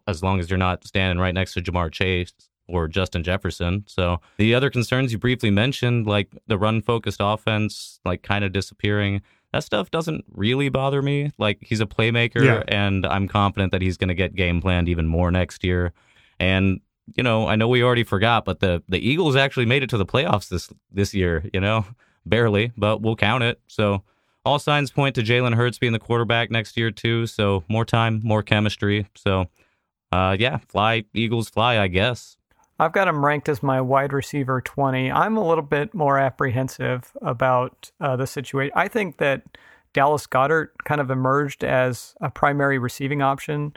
[0.06, 2.32] as long as you're not standing right next to Ja'Marr Chase
[2.68, 3.84] or Justin Jefferson.
[3.86, 8.52] So the other concerns you briefly mentioned, like the run focused offense, like kind of
[8.52, 11.32] disappearing, that stuff doesn't really bother me.
[11.38, 12.62] Like he's a playmaker, yeah.
[12.68, 15.92] and I'm confident that he's going to get game planned even more next year.
[16.38, 16.80] And
[17.16, 19.98] you know, I know we already forgot, but the the Eagles actually made it to
[19.98, 21.44] the playoffs this this year.
[21.52, 21.84] You know,
[22.26, 23.60] barely, but we'll count it.
[23.66, 24.04] So
[24.44, 27.26] all signs point to Jalen Hurts being the quarterback next year too.
[27.26, 29.06] So more time, more chemistry.
[29.14, 29.46] So
[30.12, 31.78] uh, yeah, fly Eagles, fly.
[31.78, 32.36] I guess.
[32.78, 35.12] I've got him ranked as my wide receiver 20.
[35.12, 38.72] I'm a little bit more apprehensive about uh, the situation.
[38.74, 39.42] I think that
[39.92, 43.74] Dallas Goedert kind of emerged as a primary receiving option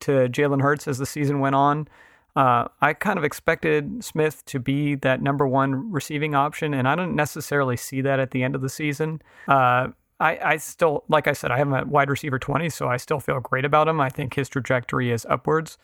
[0.00, 1.88] to Jalen Hurts as the season went on.
[2.36, 6.94] Uh, I kind of expected Smith to be that number one receiving option, and I
[6.94, 9.20] don't necessarily see that at the end of the season.
[9.48, 9.88] Uh,
[10.20, 13.20] I, I, still, like I said, I have at wide receiver 20, so I still
[13.20, 14.00] feel great about him.
[14.00, 15.76] I think his trajectory is upwards.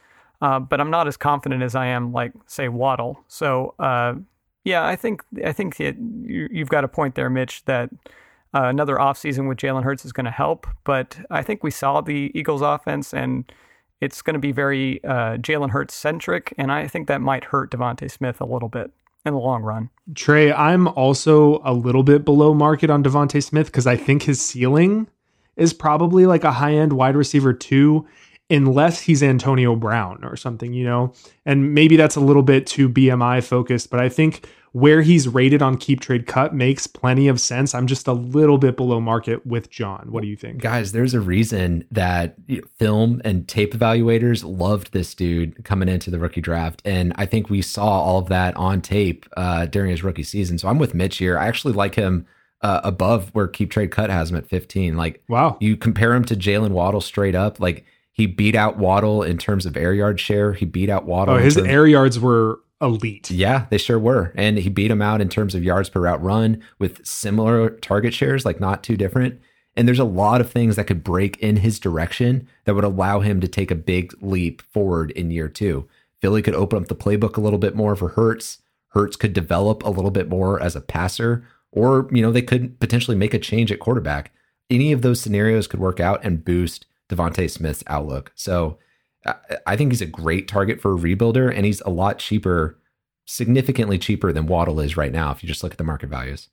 [0.43, 3.23] Uh, but I'm not as confident as I am, like say Waddle.
[3.29, 4.15] So uh,
[4.65, 7.65] yeah, I think I think it, you, have got a point there, Mitch.
[7.67, 7.91] That
[8.55, 10.67] uh, another offseason with Jalen Hurts is going to help.
[10.85, 13.53] But I think we saw the Eagles' offense, and
[14.01, 17.71] it's going to be very uh, Jalen Hurts centric, and I think that might hurt
[17.71, 18.91] DeVonta Smith a little bit
[19.25, 19.91] in the long run.
[20.15, 24.41] Trey, I'm also a little bit below market on DeVonta Smith because I think his
[24.41, 25.09] ceiling
[25.57, 28.07] is probably like a high end wide receiver two
[28.49, 31.13] unless he's Antonio Brown or something, you know?
[31.47, 35.63] And maybe that's a little bit too BMI focused, but I think where he's rated
[35.63, 37.75] on keep trade cut makes plenty of sense.
[37.75, 40.09] I'm just a little bit below market with John.
[40.11, 40.61] What do you think?
[40.61, 42.37] Guys, there's a reason that
[42.79, 46.83] film and tape evaluators loved this dude coming into the rookie draft.
[46.85, 50.59] And I think we saw all of that on tape uh, during his rookie season.
[50.59, 51.39] So I'm with Mitch here.
[51.39, 52.27] I actually like him.
[52.63, 56.23] Uh, above where keep trade cut has him at 15 like wow you compare him
[56.23, 60.21] to jaylen waddle straight up like he beat out Waddle in terms of air yard
[60.21, 60.53] share.
[60.53, 61.37] He beat out Waddle.
[61.37, 63.31] Oh, his terms- air yards were elite.
[63.31, 64.33] Yeah, they sure were.
[64.37, 68.15] And he beat him out in terms of yards per route run with similar target
[68.15, 69.41] shares, like not too different.
[69.77, 73.21] And there's a lot of things that could break in his direction that would allow
[73.21, 75.89] him to take a big leap forward in year two.
[76.21, 78.59] Philly could open up the playbook a little bit more for Hurts.
[78.89, 82.79] Hurts could develop a little bit more as a passer, or, you know, they could
[82.81, 84.33] potentially make a change at quarterback.
[84.69, 88.33] Any of those scenarios could work out and boost DeVonta Smith's outlook.
[88.35, 88.79] So
[89.67, 92.79] I think he's a great target for a rebuilder, and he's a lot cheaper,
[93.27, 95.31] significantly cheaper than Waddle is right now.
[95.31, 96.49] If you just look at the market values.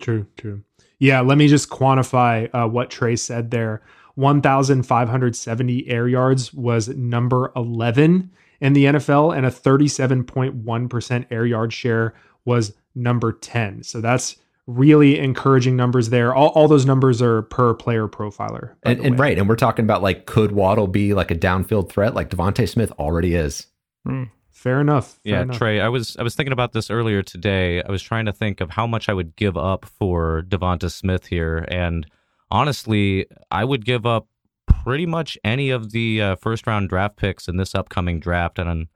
[0.00, 0.62] True, true.
[0.98, 3.82] Yeah, let me just quantify uh, what Trey said there.
[4.14, 12.14] 1,570 air yards was number 11 in the NFL, and a 37.1% air yard share
[12.44, 13.82] was number 10.
[13.82, 14.36] So that's
[14.70, 16.34] really encouraging numbers there.
[16.34, 18.74] All, all those numbers are per player profiler.
[18.82, 19.38] And, and right.
[19.38, 22.92] And we're talking about like, could Waddle be like a downfield threat like DeVonta Smith
[22.92, 23.66] already is?
[24.06, 25.18] Mm, fair enough.
[25.24, 25.58] Fair yeah, enough.
[25.58, 27.82] Trey, I was I was thinking about this earlier today.
[27.82, 31.26] I was trying to think of how much I would give up for DeVonta Smith
[31.26, 31.64] here.
[31.68, 32.06] And
[32.50, 34.28] honestly, I would give up
[34.66, 38.58] pretty much any of the uh, first round draft picks in this upcoming draft.
[38.58, 38.86] And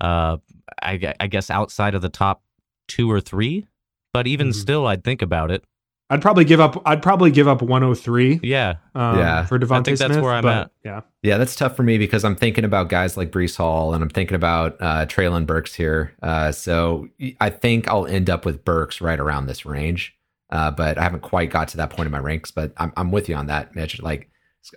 [0.00, 0.38] uh,
[0.82, 2.42] I, I guess outside of the top
[2.86, 3.66] two or three,
[4.12, 4.60] but even mm-hmm.
[4.60, 5.64] still, I'd think about it.
[6.10, 6.80] I'd probably give up.
[6.86, 8.40] I'd probably give up 103.
[8.42, 9.44] Yeah, um, yeah.
[9.44, 10.70] For DeVonta Smith, that's where I'm but, at.
[10.82, 11.36] Yeah, yeah.
[11.36, 14.34] That's tough for me because I'm thinking about guys like Breece Hall and I'm thinking
[14.34, 16.14] about uh, Treylon Burks here.
[16.22, 17.08] Uh, so
[17.40, 20.14] I think I'll end up with Burks right around this range.
[20.50, 22.50] Uh, but I haven't quite got to that point in my ranks.
[22.50, 24.00] But I'm I'm with you on that, Mitch.
[24.00, 24.30] Like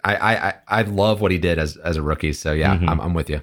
[0.04, 2.34] I I I love what he did as as a rookie.
[2.34, 2.90] So yeah, mm-hmm.
[2.90, 3.42] I'm I'm with you.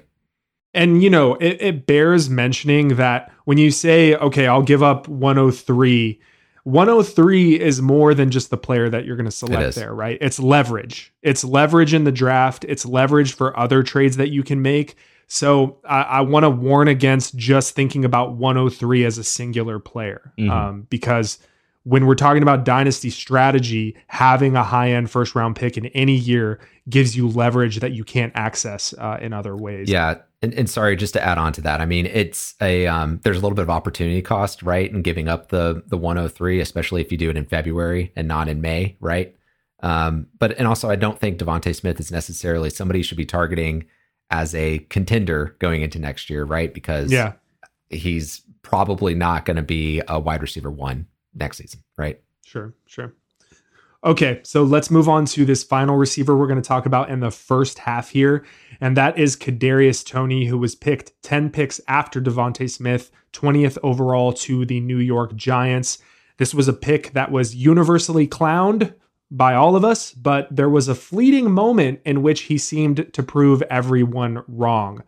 [0.78, 5.08] And you know, it, it bears mentioning that when you say, okay, I'll give up
[5.08, 6.20] 103,
[6.64, 10.18] 103 is more than just the player that you're going to select there, right?
[10.20, 11.12] It's leverage.
[11.22, 12.64] It's leverage in the draft.
[12.68, 14.96] It's leverage for other trades that you can make.
[15.26, 20.32] So I, I want to warn against just thinking about 103 as a singular player
[20.38, 20.50] Mhm.
[20.50, 21.38] um, because
[21.84, 26.14] when we're talking about dynasty strategy, having a high end first round pick in any
[26.14, 29.88] year gives you leverage that you can't access uh, in other ways.
[29.88, 33.20] Yeah, and, and sorry, just to add on to that, I mean, it's a um,
[33.24, 37.00] there's a little bit of opportunity cost, right, in giving up the the 103, especially
[37.00, 39.34] if you do it in February and not in May, right?
[39.80, 43.26] Um, but and also, I don't think DeVonta Smith is necessarily somebody you should be
[43.26, 43.84] targeting
[44.30, 46.72] as a contender going into next year, right?
[46.74, 47.32] Because Yeah.
[47.88, 52.20] he's probably not going to be a wide receiver one next season, right?
[52.44, 53.14] Sure, sure.
[54.04, 57.20] Okay, so let's move on to this final receiver we're going to talk about in
[57.20, 58.44] the first half here,
[58.80, 64.32] and that is Kadarius Toney, who was picked 10 picks after DeVonta Smith, 20th overall
[64.32, 65.98] to the New York Giants.
[66.36, 68.94] This was a pick that was universally clowned
[69.30, 73.22] by all of us, but there was a fleeting moment in which he seemed to
[73.22, 75.02] prove everyone wrong.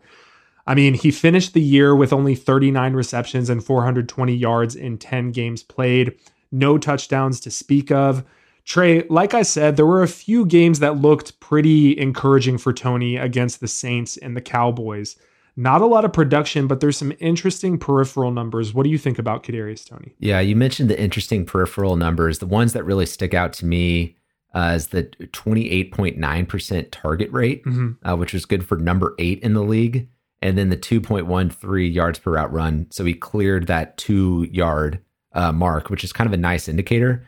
[0.67, 5.31] I mean, he finished the year with only 39 receptions and 420 yards in 10
[5.31, 6.15] games played,
[6.51, 8.23] no touchdowns to speak of.
[8.65, 13.17] Trey, like I said, there were a few games that looked pretty encouraging for Toney
[13.17, 15.15] against the Saints and the Cowboys.
[15.57, 18.73] Not a lot of production, but there's some interesting peripheral numbers.
[18.73, 20.15] What do you think about Kadarius Toney?
[20.19, 22.39] Yeah, you mentioned the interesting peripheral numbers.
[22.39, 24.15] The ones that really stick out to me
[24.53, 27.97] uh, is the 28.9% target rate, Mhm.
[28.03, 30.07] uh, which was good for number eight in the league,
[30.41, 32.87] and then the 2.13 yards per route run.
[32.89, 34.99] So he cleared that two yard
[35.33, 37.25] uh, mark, which is kind of a nice indicator.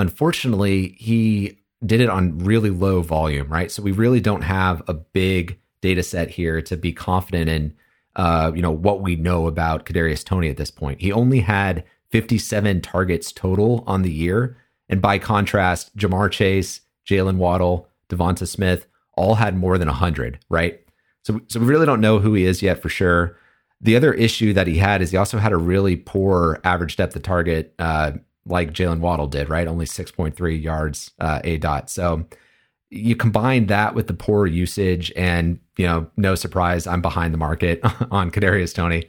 [0.00, 3.70] Unfortunately, he did it on really low volume, right?
[3.70, 7.74] So we really don't have a big data set here to be confident in
[8.16, 11.00] uh, you know, what we know about Kadarius Toney at this point.
[11.00, 14.56] He only had 57 targets total on the year.
[14.88, 20.80] And by contrast, Ja'Marr Chase, Jaylen Waddle, DeVonta Smith all had more than 100, right?
[21.22, 23.36] So, so we really don't know who he is yet for sure.
[23.80, 27.14] The other issue that he had is he also had a really poor average depth
[27.16, 28.12] of target, uh,
[28.46, 29.68] like Jaylen Waddle did, right?
[29.68, 31.88] Only 6.3 yards uh, aDOT.
[31.88, 32.26] So
[32.90, 37.38] you combine that with the poor usage, and you know, no surprise, I'm behind the
[37.38, 39.08] market on Kadarius Toney.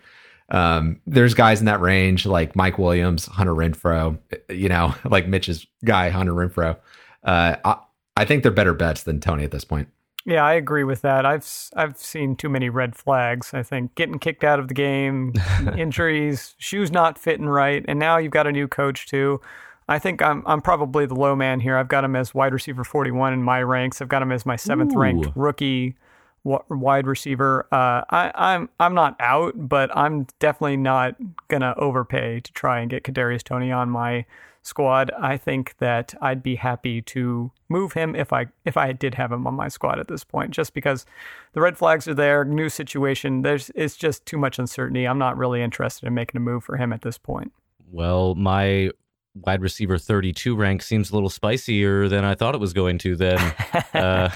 [0.49, 5.65] Um, there's guys in that range like Mike Williams, Hunter Renfrow, you know, like Mitch's
[5.83, 6.77] guy, Hunter Renfrow.
[7.23, 7.77] Uh, I,
[8.17, 9.87] I think they're better bets than Toney at this point.
[10.25, 11.25] Yeah, I agree with that.
[11.25, 13.53] I've I've seen too many red flags.
[13.53, 15.33] I think getting kicked out of the game,
[15.77, 19.41] injuries, shoes not fitting right, and now you've got a new coach too.
[19.87, 21.75] I think I'm I'm probably the low man here.
[21.75, 24.01] I've got him as wide receiver 41 in my ranks.
[24.01, 25.95] I've got him as my seventh ranked rookie
[26.43, 27.67] wide receiver.
[27.71, 31.15] Uh, I, I'm I'm not out, but I'm definitely not
[31.47, 34.25] gonna overpay to try and get Kadarius Toney on my
[34.61, 35.11] squad.
[35.19, 39.31] I think that I'd be happy to move him if I if I did have
[39.31, 41.05] him on my squad at this point, just because
[41.53, 43.41] the red flags are there, new situation.
[43.41, 45.05] There's it's just too much uncertainty.
[45.05, 47.51] I'm not really interested in making a move for him at this point.
[47.91, 48.91] Well, my
[49.35, 53.15] wide receiver 32 rank seems a little spicier than I thought it was going to
[53.15, 53.39] then.
[53.93, 54.29] uh,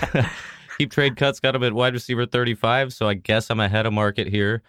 [0.77, 3.93] keep trade cuts got him at wide receiver 35, so I guess I'm ahead of
[3.93, 4.61] market here.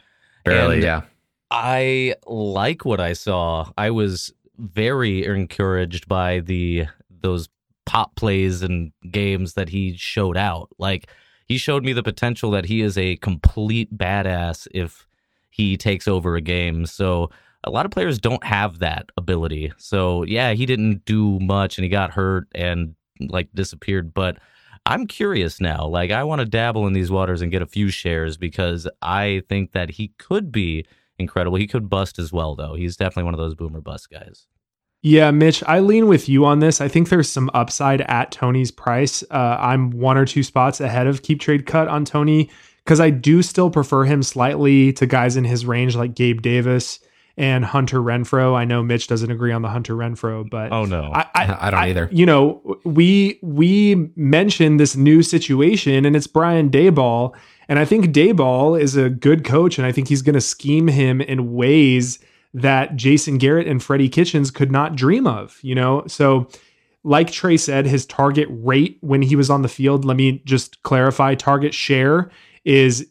[0.45, 1.03] Barely, And yeah.
[1.51, 3.71] I like what I saw.
[3.77, 7.49] I was very encouraged by the those
[7.85, 10.69] pop plays and games that he showed out.
[10.79, 11.09] Like
[11.47, 15.07] he showed me the potential that he is a complete badass if
[15.51, 16.85] he takes over a game.
[16.87, 17.31] So
[17.65, 19.73] a lot of players don't have that ability.
[19.79, 24.39] So yeah, he didn't do much and he got hurt and like disappeared, but
[24.85, 25.87] I'm curious now.
[25.87, 29.43] Like I want to dabble in these waters and get a few shares because I
[29.49, 30.87] think that he could be
[31.19, 31.59] incredible.
[31.59, 32.75] He could bust as well though.
[32.75, 34.47] He's definitely one of those boomer bust guys.
[35.03, 36.81] Yeah, Mitch, I lean with you on this.
[36.81, 39.23] I think there's some upside at Toney's price.
[39.31, 42.51] Uh, I'm one or two spots ahead of Keep Trade Cut on Toney
[42.85, 46.99] because I do still prefer him slightly to guys in his range like Gabe Davis
[47.37, 48.55] and Hunter Renfrow.
[48.57, 51.11] I know Mitch doesn't agree on the Hunter Renfrow, but Oh no.
[51.13, 52.09] I, I, I don't either.
[52.11, 57.37] You know, we we mentioned this new situation, and it's Brian Daboll,
[57.69, 60.89] and I think Daboll is a good coach, and I think he's going to scheme
[60.89, 62.19] him in ways
[62.55, 65.59] that Jason Garrett and Freddie Kitchens could not dream of.
[65.63, 66.49] You know, so
[67.05, 70.05] like Trey said, his target rate when he was on the field.
[70.05, 72.31] Let me just clarify: target share
[72.65, 73.07] is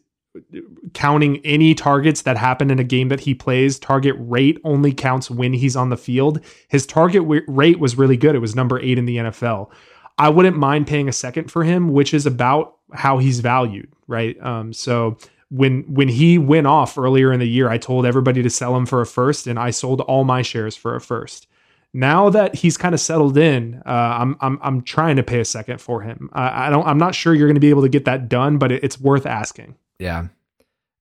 [0.94, 3.78] counting any targets that happen in a game that he plays.
[3.78, 6.40] Target rate only counts when he's on the field.
[6.68, 8.34] His target w- rate was really good.
[8.34, 9.70] It was number eight in the NFL.
[10.18, 14.40] I wouldn't mind paying a second for him, which is about how he's valued, right?
[14.42, 15.18] Um, so
[15.50, 18.86] when when he went off earlier in the year, I told everybody to sell him
[18.86, 21.46] for a first, and I sold all my shares for a first.
[21.92, 25.44] Now that he's kind of settled in, uh, I'm I'm I'm trying to pay a
[25.44, 26.30] second for him.
[26.32, 26.86] I, I don't.
[26.86, 29.00] I'm not sure you're going to be able to get that done, but it, it's
[29.00, 29.76] worth asking.
[29.98, 30.28] Yeah,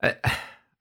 [0.02, 0.16] I,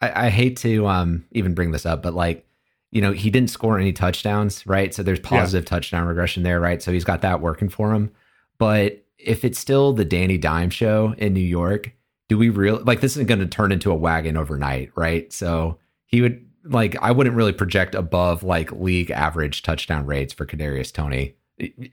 [0.01, 2.47] I, I hate to um even bring this up, but like
[2.93, 4.93] you know he didn't score any touchdowns, right?
[4.93, 5.71] So there's positive yeah.
[5.71, 6.83] touchdown regression there, right?
[6.83, 8.13] So he's got that working for him.
[8.59, 11.93] But if it's still the Danny Dime show in New York,
[12.29, 15.33] do we really like this isn't going to turn into a wagon overnight, right?
[15.33, 20.47] So he would like I wouldn't really project above like league average touchdown rates for
[20.47, 21.35] Kadarius Toney.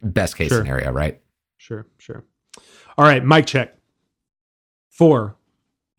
[0.02, 0.60] Best case sure.
[0.60, 1.22] scenario, right?
[1.58, 2.24] Sure, sure.
[2.98, 3.78] All right, mic check.
[4.90, 5.36] Four.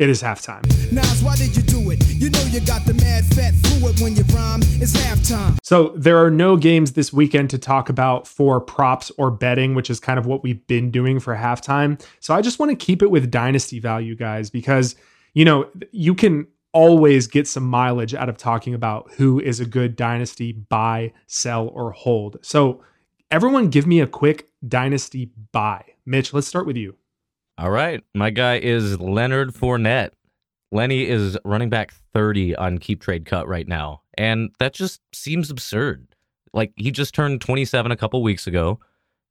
[0.03, 0.65] It is halftime.
[0.91, 2.05] Nas, why did you do it?
[2.09, 4.59] You know you got the mad fat fluid when you rhyme.
[4.83, 5.57] It's halftime.
[5.63, 9.91] So there are no games this weekend to talk about for props or betting, which
[9.91, 12.05] is kind of what we've been doing for halftime.
[12.19, 14.97] So I just want to keep it with dynasty value, guys, because
[15.35, 19.65] you know you can always get some mileage out of talking about who is a
[19.65, 22.39] good dynasty buy, sell, or hold.
[22.43, 22.83] So
[23.31, 25.85] everyone, give me a quick dynasty buy.
[26.05, 26.97] Mitch, let's start with you.
[27.63, 28.03] All right.
[28.13, 30.11] My guy is Leonard Fournette.
[30.73, 34.03] Lenny is running back 30 on keep trade cut right now.
[34.19, 36.09] And that just seems absurd.
[36.53, 38.81] Like he just turned 27 a couple weeks ago.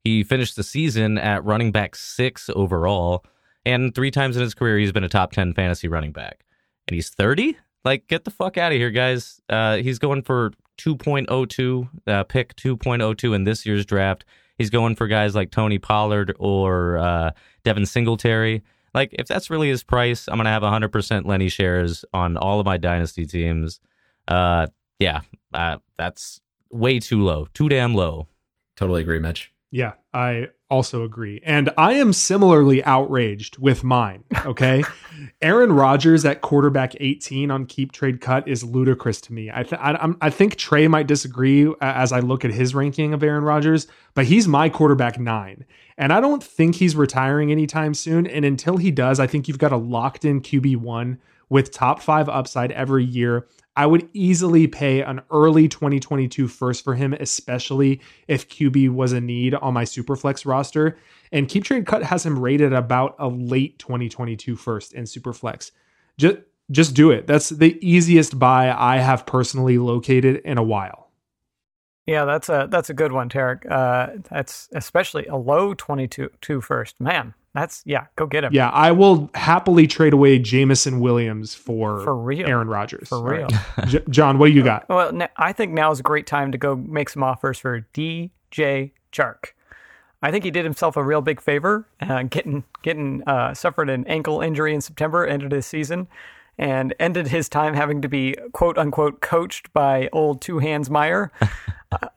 [0.06, 3.26] He finished the season at running back six overall.
[3.66, 6.46] And three times in his career, he's been a top 10 fantasy running back.
[6.88, 7.58] And he's 30?
[7.84, 9.42] Like, get the fuck out of here, guys.
[9.50, 14.24] Uh, he's going for 2.02, uh, pick 2.02 in this year's draft.
[14.62, 17.32] He's going for guys like Tony Pollard or uh,
[17.64, 18.62] Devin Singletary.
[18.94, 22.60] Like, if that's really his price, I'm going to have 100% Lenny shares on all
[22.60, 23.80] of my dynasty teams.
[24.28, 24.68] Uh,
[25.00, 28.28] yeah, uh, that's way too low, too damn low.
[28.76, 29.52] Totally agree, Mitch.
[29.72, 31.42] Yeah, I also agree.
[31.44, 34.24] And I am similarly outraged with mine.
[34.46, 34.84] Okay.
[35.42, 39.52] Aaron Rodgers at quarterback 18 on keep trade cut is ludicrous to me.
[39.54, 43.14] I, th- I, I, think Trey might disagree uh, as I look at his ranking
[43.14, 45.66] of Aaron Rodgers, but he's my quarterback nine.
[45.98, 48.26] And I don't think he's retiring anytime soon.
[48.26, 51.18] And until he does, I think you've got a locked in QB1
[51.52, 53.46] with top five upside every year
[53.76, 59.22] I would easily pay an early 2022 first for him, especially if QB was a
[59.22, 60.98] need on my Superflex roster.
[61.32, 65.72] And Keep Trade Cut has him rated about a late 2022 first in Superflex.
[66.18, 66.38] Just
[66.70, 67.28] just do it.
[67.28, 71.10] That's the easiest buy I have personally located in a while.
[72.06, 73.70] Yeah, that's a that's a good one, Tarek.
[73.70, 77.00] Uh, that's especially a low 22 first.
[77.00, 78.54] Man, that's yeah, go get him.
[78.54, 82.48] Yeah, I will happily trade away Jameson Williams for for real.
[82.48, 83.10] Aaron Rodgers.
[83.10, 83.48] For real.
[83.78, 83.88] Right.
[83.88, 84.88] J- John, what do you got?
[84.88, 88.92] Well, I think now is a great time to go make some offers for DJ
[89.12, 89.52] Chark.
[90.22, 94.06] I think he did himself a real big favor, uh, getting getting uh, suffered an
[94.08, 96.08] ankle injury in September, ended his season,
[96.58, 101.32] and ended his time having to be quote unquote coached by old Two Hands Meyer.
[101.92, 102.08] uh,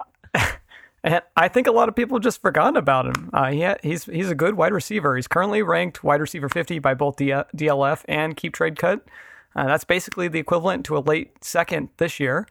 [1.05, 3.29] and I think a lot of people have just forgotten about him.
[3.33, 5.15] Uh, he he's he's a good wide receiver.
[5.17, 9.05] He's currently ranked wide receiver 50 by both DLF and Keep Trade Cut.
[9.55, 12.49] Uh, that's basically the equivalent to a late second this year.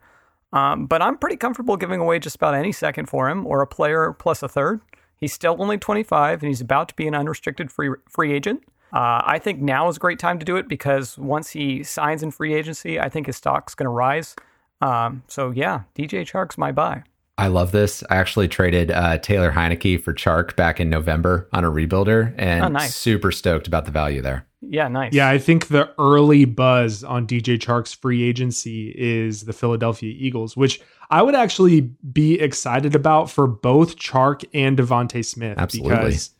[0.52, 3.66] Um, but I'm pretty comfortable giving away just about any second for him or a
[3.66, 4.80] player plus a third.
[5.18, 8.62] He's still only 25 and he's about to be an unrestricted free free agent.
[8.92, 12.22] Uh, I think now is a great time to do it because once he signs
[12.22, 14.36] in free agency, I think his stock's going to rise.
[14.80, 17.02] Um, so yeah, DJ Chark's my buy.
[17.36, 18.04] I love this.
[18.10, 22.64] I actually traded uh, Taylor Heinicke for Chark back in November on a rebuilder, and
[22.64, 22.94] oh, nice.
[22.94, 24.46] super stoked about the value there.
[24.60, 25.12] Yeah, nice.
[25.12, 30.56] Yeah, I think the early buzz on DJ Chark's free agency is the Philadelphia Eagles,
[30.56, 30.80] which
[31.10, 31.82] I would actually
[32.12, 35.58] be excited about for both Chark and DeVonta Smith.
[35.58, 35.96] Absolutely.
[35.96, 36.30] Because,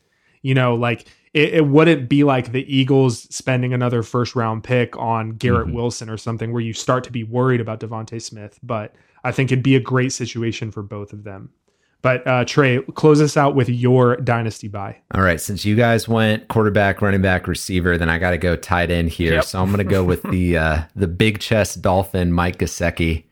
[0.42, 4.96] you know, like it, it, wouldn't be like the Eagles spending another first round pick
[4.96, 5.76] on Garrett mm-hmm.
[5.76, 8.58] Wilson or something where you start to be worried about DeVonta Smith.
[8.62, 11.50] But I think it'd be a great situation for both of them.
[12.02, 14.98] But uh, Trey, close us out with your dynasty buy.
[15.14, 18.56] All right, since you guys went quarterback, running back, receiver, then I got to go
[18.56, 19.36] tight end here.
[19.36, 19.44] Yep.
[19.44, 23.24] So I'm going to go with the uh, the big chest dolphin, Mike Gesicki.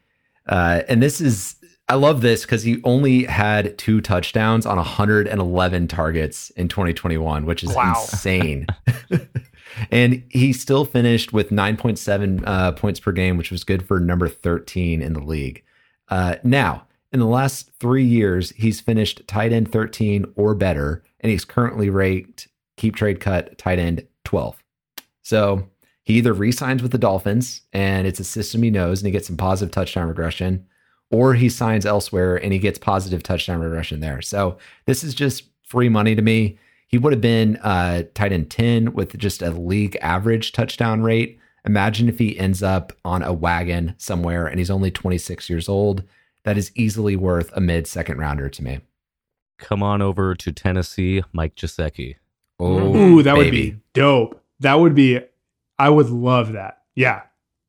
[0.47, 1.57] Uh, and this is
[1.93, 7.63] I love this because he only had two touchdowns on 111 targets in 2021, which
[7.63, 7.91] is wow.
[7.91, 8.67] insane.
[9.91, 14.29] and he still finished with 9.7 uh, points per game, which was good for number
[14.29, 15.63] 13 in the league.
[16.13, 21.33] Uh, now, in the last three years, he's finished tight end 13 or better, and
[21.33, 24.63] he's currently ranked keep trade cut tight end 12.
[25.23, 25.71] So
[26.03, 29.27] he either re-signs with the Dolphins, and it's a system he knows, and he gets
[29.27, 30.67] some positive touchdown regression,
[31.11, 34.21] or he signs elsewhere and he gets positive touchdown regression there.
[34.21, 36.59] So this is just free money to me.
[36.89, 41.39] He would have been uh, tight end 10 with just a league average touchdown rate
[41.65, 46.03] Imagine if he ends up on a wagon somewhere and he's only 26 years old.
[46.45, 48.81] That is easily worth a mid second rounder to me.
[49.59, 52.17] Come on over to Tennessee, Mike Gesicki.
[52.59, 54.43] Oh, Ooh, that would be dope.
[54.61, 55.21] That would be.
[55.79, 56.83] I would love that.
[56.95, 57.23] Yeah.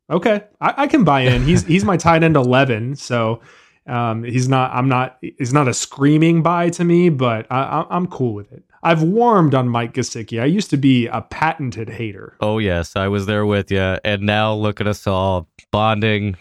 [0.10, 1.44] Okay, I, I can buy in.
[1.44, 3.42] He's he's my tight end eleven, so
[3.88, 4.72] um, he's not.
[4.74, 5.18] I'm not.
[5.22, 8.64] He's not a screaming buy to me, but I, I, I'm cool with it.
[8.84, 10.42] I've warmed on Mike Gesicki.
[10.42, 12.36] I used to be a patented hater.
[12.42, 16.36] Oh yes, I was there with you, and now look at us all bonding.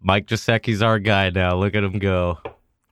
[0.00, 1.56] Mike Gesicki's our guy now.
[1.56, 2.38] Look at him go.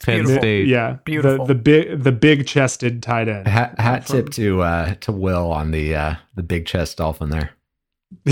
[0.03, 0.41] Penn beautiful.
[0.41, 0.67] State.
[0.67, 1.47] Yeah, Beautiful.
[1.47, 3.47] The, the big the big chested tight end.
[3.47, 7.51] Hat, hat tip to uh, to Will on the uh, the big chest dolphin there.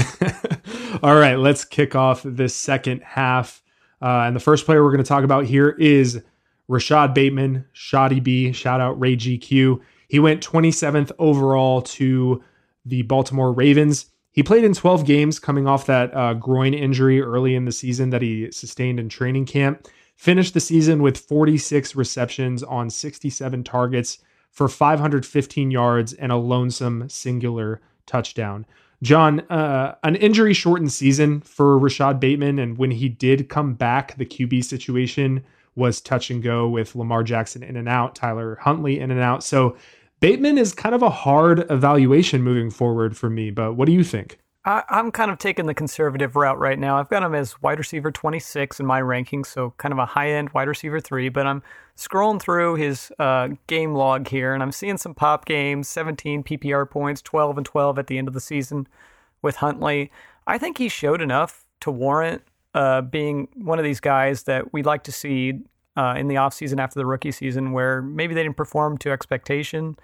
[1.02, 3.62] All right, let's kick off this second half.
[4.02, 6.22] Uh, and the first player we're going to talk about here is
[6.68, 8.52] Rashod Bateman, Shoddy B.
[8.52, 9.80] Shout out Ray GQ.
[10.14, 12.40] He went 27th overall to
[12.84, 14.06] the Baltimore Ravens.
[14.30, 18.10] He played in 12 games coming off that uh, groin injury early in the season
[18.10, 19.88] that he sustained in training camp.
[20.14, 24.18] Finished the season with 46 receptions on 67 targets
[24.52, 28.66] for 515 yards and a lonesome singular touchdown.
[29.02, 32.60] John, uh, an injury shortened season for Rashod Bateman.
[32.60, 35.42] And when he did come back, the QB situation
[35.74, 39.42] was touch and go with Lamar Jackson in and out, Tyler Huntley in and out.
[39.42, 39.76] So
[40.20, 43.50] Bateman is kind of a hard evaluation moving forward for me.
[43.50, 44.38] But what do you think?
[44.64, 46.98] I, I'm kind of taking the conservative route right now.
[46.98, 50.30] I've got him as wide receiver 26 in my ranking, so kind of a high
[50.30, 51.28] end wide receiver three.
[51.28, 51.62] But I'm
[51.96, 56.88] scrolling through his uh, game log here, and I'm seeing some pop games 17 PPR
[56.88, 58.86] points, 12 and 12 at the end of the season
[59.42, 60.10] with Huntley.
[60.46, 62.42] I think he showed enough to warrant
[62.74, 65.60] uh, being one of these guys that we'd like to see
[65.96, 69.96] uh, in the offseason after the rookie season, where maybe they didn't perform to expectation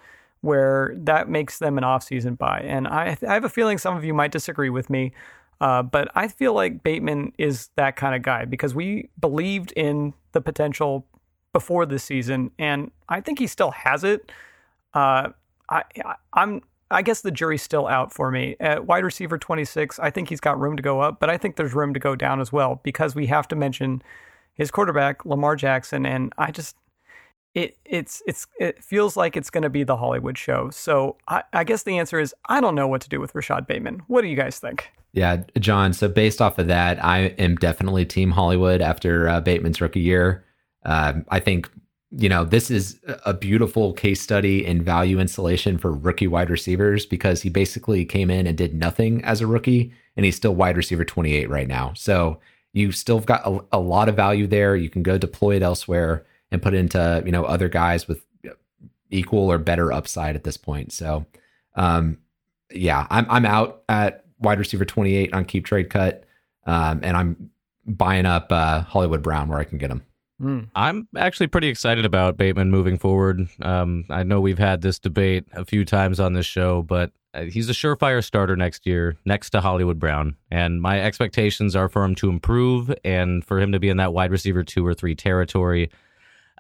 [0.43, 2.61] where that makes them an off-season buy.
[2.61, 5.13] And I, I have a feeling some of you might disagree with me,
[5.61, 10.15] uh, but I feel like Bateman is that kind of guy because we believed in
[10.33, 11.07] the potential
[11.53, 14.33] before this season, and I think he still has it.
[14.95, 15.31] Uh,
[15.69, 15.85] I,
[16.33, 16.63] I'm.
[16.93, 18.57] I guess the jury's still out for me.
[18.59, 21.55] At wide receiver 26, I think he's got room to go up, but I think
[21.55, 24.03] there's room to go down as well because we have to mention
[24.55, 26.77] his quarterback, Lamar Jackson, and I just
[27.55, 30.71] it it's it's it feels like it's going to be the Hollywood show.
[30.71, 33.67] So I, I guess the answer is I don't know what to do with Rashod
[33.67, 34.03] Bateman.
[34.07, 34.91] What do you guys think?
[35.13, 35.93] Yeah, John.
[35.93, 40.45] So based off of that, I am definitely Team Hollywood after uh, Bateman's rookie year.
[40.85, 41.69] Um, I think
[42.13, 47.05] you know this is a beautiful case study in value insulation for rookie wide receivers
[47.05, 50.77] because he basically came in and did nothing as a rookie, and he's still wide
[50.77, 51.93] receiver 28 right now.
[51.95, 52.39] So
[52.73, 54.77] you still got a, a lot of value there.
[54.77, 58.25] You can go deploy it elsewhere and put it into you know other guys with
[59.11, 60.93] equal or better upside at this point.
[60.93, 61.27] So
[61.77, 62.19] um,
[62.73, 66.25] yeah, I'm I'm out at wide receiver 28 on keep trade cut,
[66.67, 67.51] um, and I'm
[67.87, 70.03] buying up uh, Hollywood Brown where I can get him.
[70.41, 70.69] Mm.
[70.75, 73.47] I'm actually pretty excited about Bateman moving forward.
[73.61, 77.43] Um, I know we've had this debate a few times on this show, but uh,
[77.43, 80.37] he's a surefire starter next year, next to Hollywood Brown.
[80.51, 84.13] And my expectations are for him to improve and for him to be in that
[84.13, 85.91] wide receiver two or three territory.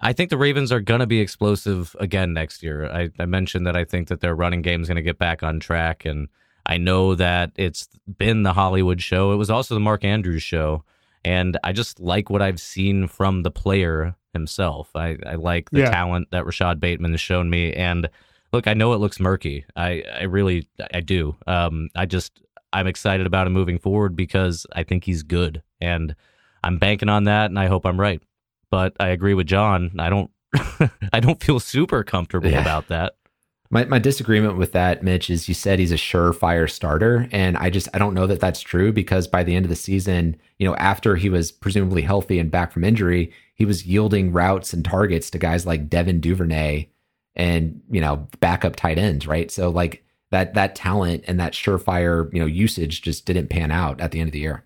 [0.02, 2.90] I think the Ravens are going to be explosive again next year.
[2.90, 5.42] I, I mentioned that I think that their running game is going to get back
[5.42, 6.04] on track.
[6.04, 6.28] And
[6.64, 9.32] I know that it's been the Hollywood show.
[9.32, 10.84] It was also the Mark Andrews show.
[11.24, 14.90] And I just like what I've seen from the player himself.
[14.94, 15.90] I, I like the Yeah.
[15.90, 17.72] talent that Rashod Bateman has shown me.
[17.72, 18.08] And
[18.52, 19.64] look, I know it looks murky.
[19.76, 21.36] I, I really, I do.
[21.46, 22.40] Um, I just,
[22.72, 25.62] I'm excited about him moving forward because I think he's good.
[25.80, 26.14] And
[26.62, 27.46] I'm banking on that.
[27.50, 28.22] And I hope I'm right.
[28.70, 29.90] But I agree with John.
[29.98, 30.30] I don't,
[31.12, 32.60] I don't feel super comfortable Yeah.
[32.60, 33.14] about that.
[33.72, 37.70] My my disagreement with that, Mitch, is you said he's a surefire starter, and I
[37.70, 40.66] just I don't know that that's true because by the end of the season, you
[40.66, 44.84] know, after he was presumably healthy and back from injury, he was yielding routes and
[44.84, 46.88] targets to guys like Devin Duvernay
[47.36, 49.52] and you know backup tight ends, right?
[49.52, 54.00] So like that that talent and that surefire you know usage just didn't pan out
[54.00, 54.64] at the end of the year.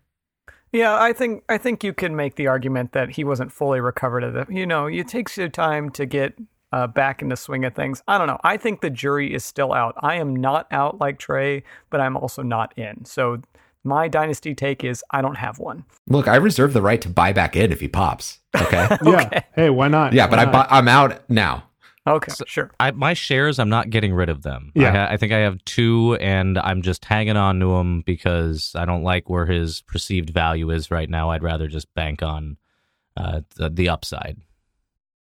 [0.72, 4.24] Yeah, I think I think you can make the argument that he wasn't fully recovered
[4.24, 4.50] of it.
[4.50, 6.38] You know, it takes you time to get
[6.74, 8.02] uh, back in the swing of things.
[8.08, 8.40] I don't know.
[8.42, 9.94] I think the jury is still out.
[10.00, 13.04] I am not out like Trey, but I'm also not in.
[13.04, 13.40] So
[13.84, 15.84] my dynasty take is I don't have one.
[16.08, 18.40] Look, I reserve the right to buy back in if he pops.
[18.56, 18.88] Okay.
[19.04, 19.42] Yeah.
[19.54, 20.12] Hey, why not?
[20.14, 20.68] yeah, but Why I not?
[20.68, 21.64] bu- I'm out now.
[22.06, 22.70] Okay, sure.
[22.80, 24.72] I, my shares, I'm not getting rid of them.
[24.74, 24.88] Yeah.
[24.88, 28.72] I, ha- I think I have two, and I'm just hanging on to them because
[28.74, 31.30] I don't like where his perceived value is right now.
[31.30, 32.58] I'd rather just bank on
[33.16, 34.36] uh, the, the upside.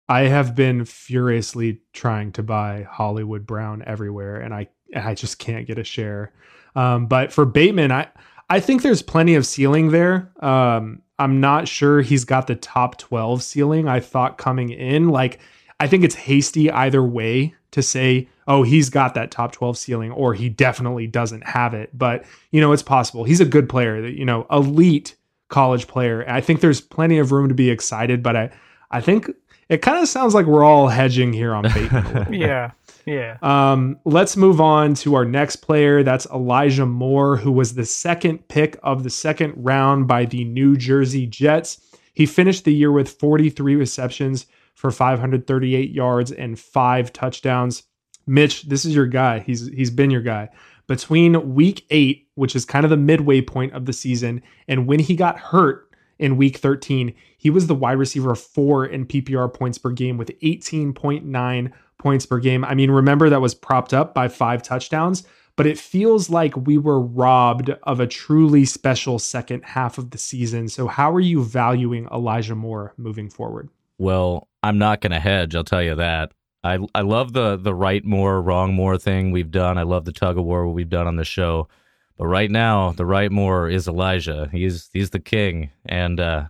[0.09, 5.67] I have been furiously trying to buy Hollywood Brown everywhere, and I I just can't
[5.67, 6.33] get a share.
[6.75, 8.07] Um, but for Bateman, I
[8.49, 10.31] I think there's plenty of ceiling there.
[10.39, 13.87] Um, I'm not sure he's got the top 12 ceiling.
[13.87, 15.39] I thought coming in, like,
[15.79, 20.11] I think it's hasty either way to say, oh, he's got that top 12 ceiling
[20.11, 21.95] or he definitely doesn't have it.
[21.97, 23.23] But, you know, it's possible.
[23.23, 25.15] He's a good player, you know, elite
[25.49, 26.23] college player.
[26.27, 28.49] I think there's plenty of room to be excited, but I,
[28.91, 29.29] I think
[29.69, 32.33] it kind of sounds like we're all hedging here on Bateman.
[32.33, 32.71] yeah.
[33.05, 33.37] Yeah.
[33.41, 36.03] Um, let's move on to our next player.
[36.03, 40.75] That's Elijah Moore, who was the second pick of the second round by the New
[40.75, 41.79] Jersey Jets.
[42.13, 44.45] He finished the year with 43 receptions
[44.75, 47.83] for 538 yards and five touchdowns.
[48.25, 49.39] Mitch, this is your guy.
[49.39, 50.49] He's he's been your guy.
[50.87, 54.99] Between week 8, which is kind of the midway point of the season, and when
[54.99, 55.89] he got hurt
[56.19, 57.13] in week 13,
[57.47, 62.39] he was the wide receiver 4 in PPR points per game with 18.9 points per
[62.39, 62.65] game.
[62.65, 65.23] I mean, remember that was propped up by five touchdowns,
[65.55, 70.17] but it feels like we were robbed of a truly special second half of the
[70.17, 70.67] season.
[70.67, 73.69] So, how are you valuing Elijah Moore moving forward?
[73.97, 75.55] Well, I'm not going to hedge.
[75.55, 76.33] I'll tell you that.
[76.65, 79.77] I I love the the right more wrong more thing we've done.
[79.77, 81.69] I love the tug of war we've done on the show.
[82.17, 84.49] But right now, the right more is Elijah.
[84.51, 86.47] He's he's the king, and uh,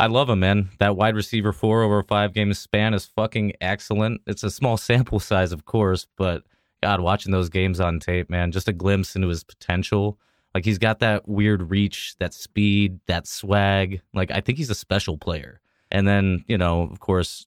[0.00, 0.70] I love him, man.
[0.78, 4.22] That wide receiver four over five game span is fucking excellent.
[4.26, 6.42] It's a small sample size, of course, but
[6.82, 10.18] God, watching those games on tape, man, just a glimpse into his potential.
[10.54, 14.00] Like he's got that weird reach, that speed, that swag.
[14.14, 15.60] Like I think he's a special player.
[15.90, 17.44] And then, you know, of course,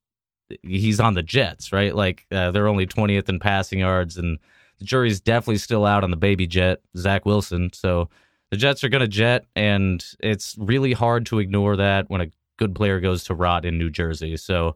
[0.62, 1.96] he's on the Jets, right?
[1.96, 4.38] Like uh, they're only 20th in passing yards, and
[4.78, 7.72] the jury's definitely still out on the baby jet, Zach Wilson.
[7.74, 8.10] So
[8.52, 12.28] the Jets are going to jet, and it's really hard to ignore that when a
[12.58, 14.38] good player goes to rot in New Jersey.
[14.38, 14.76] So,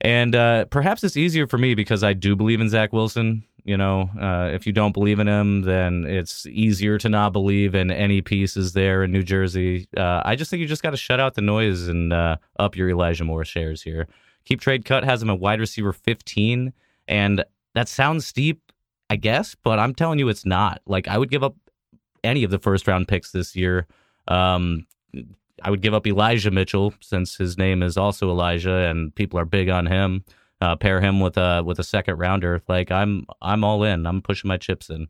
[0.00, 3.44] and uh, perhaps it's easier for me because I do believe in Zach Wilson.
[3.64, 7.74] You know, uh, if you don't believe in him, then it's easier to not believe
[7.74, 9.88] in any pieces there in New Jersey.
[9.96, 12.76] Uh, I just think you just got to shut out the noise and uh, up
[12.76, 14.06] your Elijah Moore shares here.
[14.44, 16.72] Keep Trade Cut has him a wide receiver 15,
[17.08, 18.70] and that sounds steep,
[19.10, 20.80] I guess, but I'm telling you it's not.
[20.86, 21.56] Like, I would give up
[22.22, 23.88] any of the first round picks this year.
[24.28, 24.86] Um,
[25.62, 29.44] I would give up Elijah Mitchell since his name is also Elijah and people are
[29.44, 30.24] big on him.
[30.60, 32.62] Uh, pair him with a with a second rounder.
[32.66, 34.06] Like I'm I'm all in.
[34.06, 35.08] I'm pushing my chips in.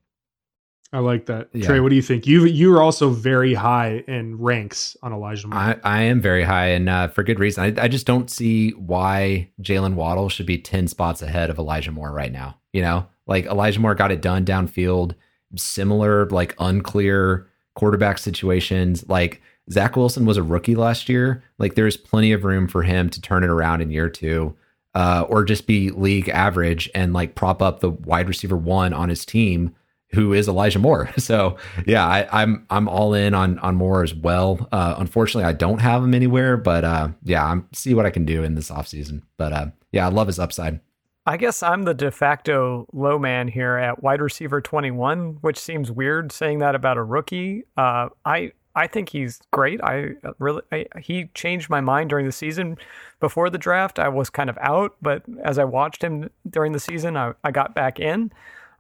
[0.93, 1.49] I like that.
[1.53, 1.67] Yeah.
[1.67, 2.27] Trey, what do you think?
[2.27, 5.59] You you are also very high in ranks on Elijah Moore.
[5.59, 7.65] I, I am very high, and uh, for good reason.
[7.65, 11.93] I, I just don't see why Jaylen Waddle should be ten spots ahead of Elijah
[11.93, 12.59] Moore right now.
[12.73, 15.15] You know, like Elijah Moore got it done downfield.
[15.57, 19.09] Similar, like unclear quarterback situations.
[19.09, 21.43] Like Zach Wilson was a rookie last year.
[21.59, 24.57] Like there's plenty of room for him to turn it around in year two,
[24.95, 29.09] uh, or just be league average and like prop up the wide receiver one on
[29.09, 29.75] his team,
[30.11, 31.11] who is Elijah Moore.
[31.19, 34.69] So yeah, I, am I'm, I'm all in on on Moore as well.
[34.71, 38.25] Uh, unfortunately, I don't have him anywhere, but uh, yeah, I'm see what I can
[38.25, 39.23] do in this offseason.
[39.37, 40.81] But uh, yeah, I love his upside.
[41.29, 45.91] I guess I'm the de facto low man here at wide receiver 21, which seems
[45.91, 47.65] weird saying that about a rookie.
[47.77, 49.83] Uh, I I think he's great.
[49.83, 52.77] I uh, really I, he changed my mind during the season.
[53.19, 56.79] Before the draft, I was kind of out, but as I watched him during the
[56.79, 58.31] season, I, I got back in.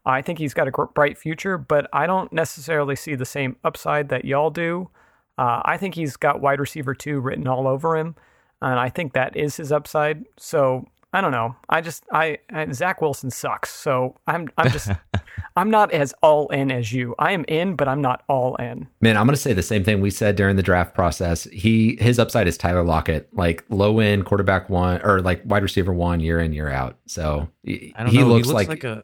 [0.05, 4.11] I think he's got a bright future, but I don't necessarily see the same upside
[4.11, 4.91] that y'all do.
[5.39, 8.15] Uh, I think he's got wide receiver two written all over him,
[8.61, 10.25] and I think that is his upside.
[10.37, 11.57] So I don't know.
[11.69, 13.73] I just I, I Zach Wilson sucks.
[13.73, 14.91] So I'm I'm just
[15.57, 17.15] I'm not as all in as you.
[17.19, 18.87] I am in, but I'm not all in.
[19.01, 21.45] Man, I'm gonna say the same thing we said during the draft process.
[21.45, 25.93] He his upside is Tyler Lockett, like low end quarterback one or like wide receiver
[25.93, 26.99] one year in year out.
[27.07, 29.03] So he, he looks, he looks like, like a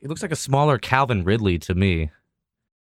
[0.00, 2.10] he looks like a smaller Calvin Ridley to me.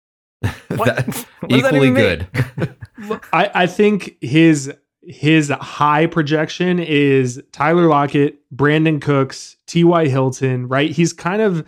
[0.68, 2.26] that, equally good.
[3.32, 4.72] I, I think his
[5.04, 10.08] his high projection is Tyler Lockett, Brandin Cooks, T.Y.
[10.08, 10.90] Hilton, right?
[10.90, 11.66] He's kind of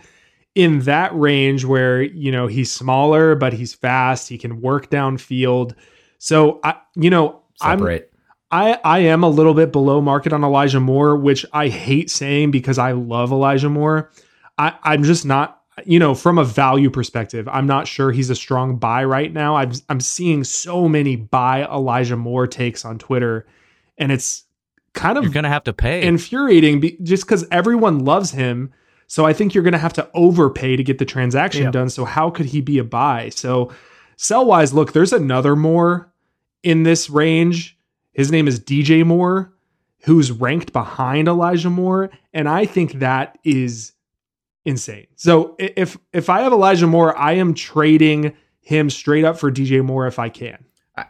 [0.55, 4.29] in that range where, you know, he's smaller, but he's fast.
[4.29, 5.75] He can work downfield.
[6.17, 8.09] So, I, you know, Separate.
[8.13, 8.15] I'm,
[8.51, 12.51] I, I am a little bit below market on Elijah Moore, which I hate saying
[12.51, 14.11] because I love Elijah Moore.
[14.57, 18.35] I, I'm just not you know, from a value perspective, I'm not sure he's a
[18.35, 19.57] strong buy right now.
[19.57, 23.45] I'm I'm seeing so many buy Elijah Moore takes on Twitter,
[23.97, 24.43] and it's
[24.93, 28.73] kind of you're gonna have to pay infuriating be, just because everyone loves him.
[29.07, 31.71] So I think you're gonna have to overpay to get the transaction yeah.
[31.71, 31.89] done.
[31.89, 33.29] So how could he be a buy?
[33.29, 33.71] So
[34.15, 36.11] sell wise, look, there's another Moore
[36.63, 37.77] in this range.
[38.13, 39.53] His name is DJ Moore,
[40.03, 43.91] who's ranked behind Elijah Moore, and I think that is
[44.65, 45.07] insane.
[45.15, 49.83] So if if I have Elijah Moore, I am trading him straight up for DJ
[49.83, 50.65] Moore if I can.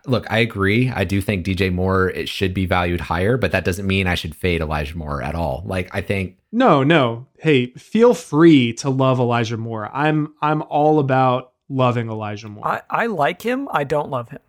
[0.08, 0.89] Look, I agree.
[0.89, 4.16] I do think DJ Moore it should be valued higher, but that doesn't mean I
[4.16, 5.64] should fade Elijah Moore at all.
[5.66, 7.28] Like I think No, no.
[7.38, 9.89] Hey, feel free to love Elijah Moore.
[9.93, 12.68] I'm I'm all about loving Elijah Moore.
[12.68, 13.68] I, I like him.
[13.72, 14.39] I don't love him.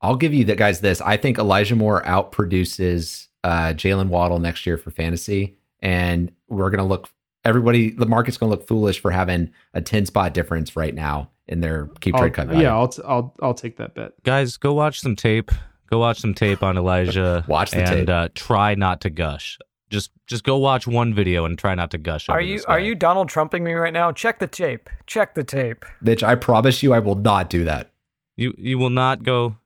[0.00, 1.00] I'll give you the guys this.
[1.00, 6.86] I think Elijah Moore outproduces uh, Jaylen Waddle next year for fantasy, and we're gonna
[6.86, 7.08] look.
[7.44, 11.60] Everybody, the market's gonna look foolish for having a ten spot difference right now in
[11.60, 12.62] their keep I'll- trade cut value.
[12.62, 14.12] yeah, I'll, t- I'll I'll take that bet.
[14.22, 15.50] Guys, go watch some tape.
[15.90, 17.44] Go watch some tape on Elijah.
[17.48, 18.08] Watch the and tape.
[18.08, 19.58] Uh, try not to gush.
[19.90, 22.30] Just just go watch one video and try not to gush.
[22.30, 24.10] Are you are you Donald Trumping me right now?
[24.10, 24.88] Check the tape.
[25.06, 25.84] Check the tape.
[26.02, 27.90] Bitch, I promise you, I will not do that.
[28.36, 29.56] You you will not go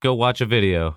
[0.00, 0.96] go watch a video.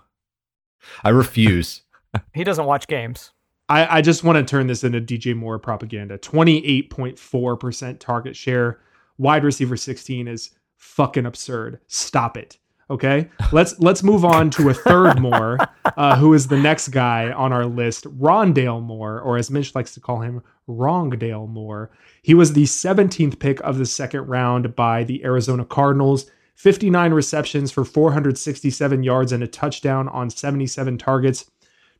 [1.03, 1.81] I refuse.
[2.33, 3.29] He doesn't watch games.
[3.69, 6.17] I, I just want to turn this into DJ Moore propaganda.
[6.17, 8.79] 28.4% target share.
[9.17, 11.79] Wide receiver 16 is fucking absurd.
[11.87, 12.57] Stop it.
[12.89, 13.29] Okay.
[13.51, 17.53] Let's let's move on to a third Moore, uh, who is the next guy on
[17.53, 21.91] our list, Rondale Moore, or as Mitch likes to call him, Wrongdale Moore.
[22.23, 26.25] He was the 17th pick of the second round by the Arizona Cardinals.
[26.55, 31.49] 59 receptions for 467 yards and a touchdown on 77 targets.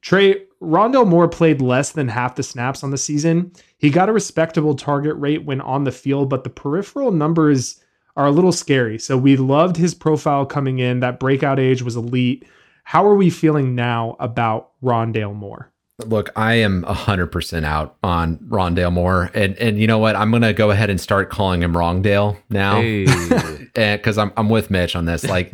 [0.02, 3.52] Trey, Rondale Moore played less than half the snaps on the season.
[3.78, 7.82] He got a respectable target rate when on the field, but the peripheral numbers
[8.16, 9.00] are a little scary.
[9.00, 11.00] So we loved his profile coming in.
[11.00, 12.46] That breakout age was elite.
[12.84, 15.72] How are we feeling now about Rondale Moore?
[16.06, 20.16] Look, I am hundred percent out on Rondale Moore, and and you know what?
[20.16, 23.06] I'm gonna go ahead and start calling him Wrongdale now, Hey.
[23.76, 25.26] Eh, because I'm I'm with Mitch on this.
[25.26, 25.54] Like,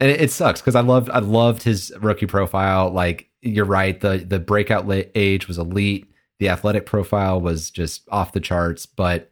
[0.00, 2.90] and it, it sucks because I loved I loved his rookie profile.
[2.90, 4.00] Like, you're right.
[4.00, 6.10] The the breakout age was elite.
[6.38, 9.30] The athletic profile was just off the charts, but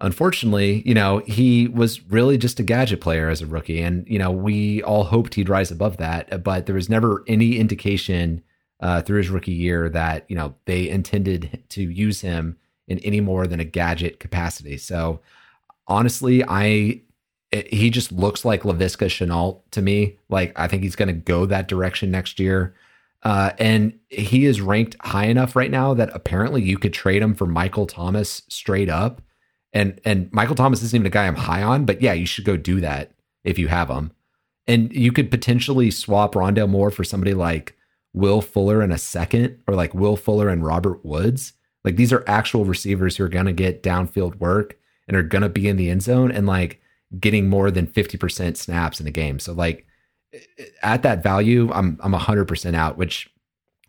[0.00, 3.80] unfortunately, you know, he was really just a gadget player as a rookie.
[3.80, 7.58] And, you know, we all hoped he'd rise above that, but there was never any
[7.58, 8.42] indication
[8.80, 12.56] uh, through his rookie year that, you know, they intended to use him
[12.88, 14.76] in any more than a gadget capacity.
[14.76, 15.20] So
[15.86, 17.02] honestly, I.
[17.52, 20.18] It, he just looks like Laviska Shenault to me.
[20.28, 22.74] Like I think he's going to go that direction next year.
[23.22, 27.34] Uh, and he is ranked high enough right now that apparently you could trade him
[27.34, 29.22] for Michael Thomas straight up.
[29.72, 32.44] And and Michael Thomas isn't even a guy I'm high on, but yeah, you should
[32.44, 33.12] go do that
[33.44, 34.12] if you have him.
[34.66, 37.76] And you could potentially swap Rondale Moore for somebody like
[38.12, 41.54] Will Fuller in a second, or like Will Fuller and Robert Woods.
[41.84, 44.78] Like these are actual receivers who are going to get downfield work
[45.08, 46.81] and are going to be in the end zone and like
[47.18, 49.38] getting more than 50% snaps in a game.
[49.38, 49.86] So like
[50.82, 53.30] at that value, I'm I'm 100% out, which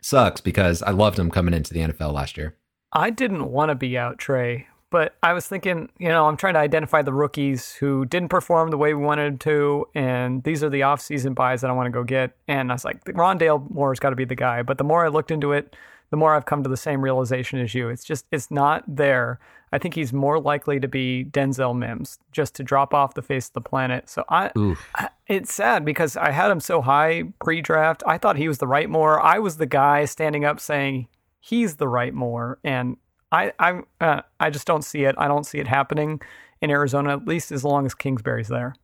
[0.01, 2.57] sucks because I loved him coming into the NFL last year.
[2.91, 6.53] I didn't want to be out, Trey, but I was thinking, you know, I'm trying
[6.53, 10.69] to identify the rookies who didn't perform the way we wanted to, and these are
[10.69, 12.37] the off-season buys that I want to go get.
[12.47, 14.61] And I was like, Rondale Moore's got to be the guy.
[14.61, 15.75] But the more I looked into it,
[16.11, 17.89] the more I've come to the same realization as you.
[17.89, 19.39] It's just, it's not there.
[19.73, 23.47] I think he's more likely to be Denzel Mims, just to drop off the face
[23.47, 24.07] of the planet.
[24.09, 24.51] So I,
[24.95, 28.03] I- it's sad because I had him so high pre-draft.
[28.05, 29.19] I thought he was the right more.
[29.21, 31.07] I was the guy standing up saying
[31.39, 32.97] he's the right more, and
[33.31, 35.15] I, I, uh, I just don't see it.
[35.17, 36.21] I don't see it happening
[36.61, 38.75] in Arizona, at least as long as Kingsbury's there.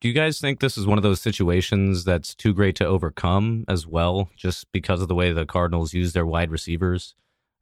[0.00, 3.64] Do you guys think this is one of those situations that's too great to overcome
[3.66, 7.14] as well, just because of the way the Cardinals use their wide receivers?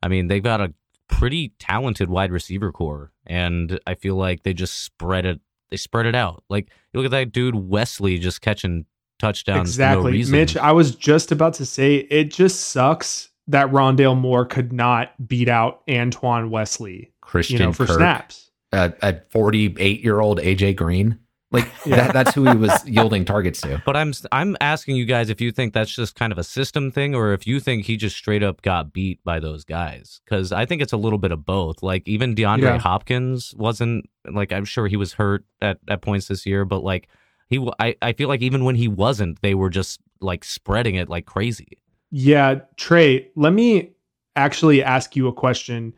[0.02, 0.74] I mean, they've got a
[1.08, 5.40] pretty talented wide receiver core, and I feel like they just spread it.
[5.70, 6.44] They spread it out.
[6.48, 8.86] Like you look at that dude Wesley just catching
[9.18, 9.74] touchdowns.
[9.74, 10.12] For no exactly.
[10.12, 10.32] reason.
[10.32, 15.12] Mitch, I was just about to say it just sucks that Rondale Moore could not
[15.26, 18.50] beat out Antoine Wesley, Christian you know, for Kirk, snaps.
[18.72, 21.18] a, a 48 year old AJ Green.
[21.54, 23.80] Like that, that's who he was yielding targets to.
[23.86, 26.90] But I'm I'm asking you guys if you think that's just kind of a system
[26.90, 30.20] thing, or if you think he just straight up got beat by those guys.
[30.24, 31.82] Because I think it's a little bit of both.
[31.82, 32.78] Like even DeAndre Yeah.
[32.78, 37.08] Hopkins wasn't like I'm sure he was hurt at, at points this year, but like
[37.48, 41.08] he I, I feel like even when he wasn't, they were just like spreading it
[41.08, 41.78] like crazy.
[42.10, 43.92] Yeah, Trey, let me
[44.36, 45.92] actually ask you a question.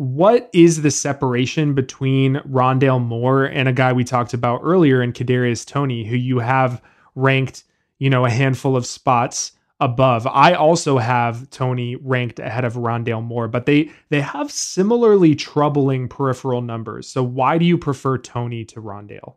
[0.00, 5.12] What is the separation between Rondale Moore and a guy we talked about earlier in
[5.12, 6.80] Kadarius Toney, who you have
[7.14, 7.64] ranked,
[7.98, 10.26] you know, a handful of spots above?
[10.26, 16.08] I also have Toney ranked ahead of Rondale Moore, but they they have similarly troubling
[16.08, 17.06] peripheral numbers.
[17.06, 19.34] So why do you prefer Toney to Rondale?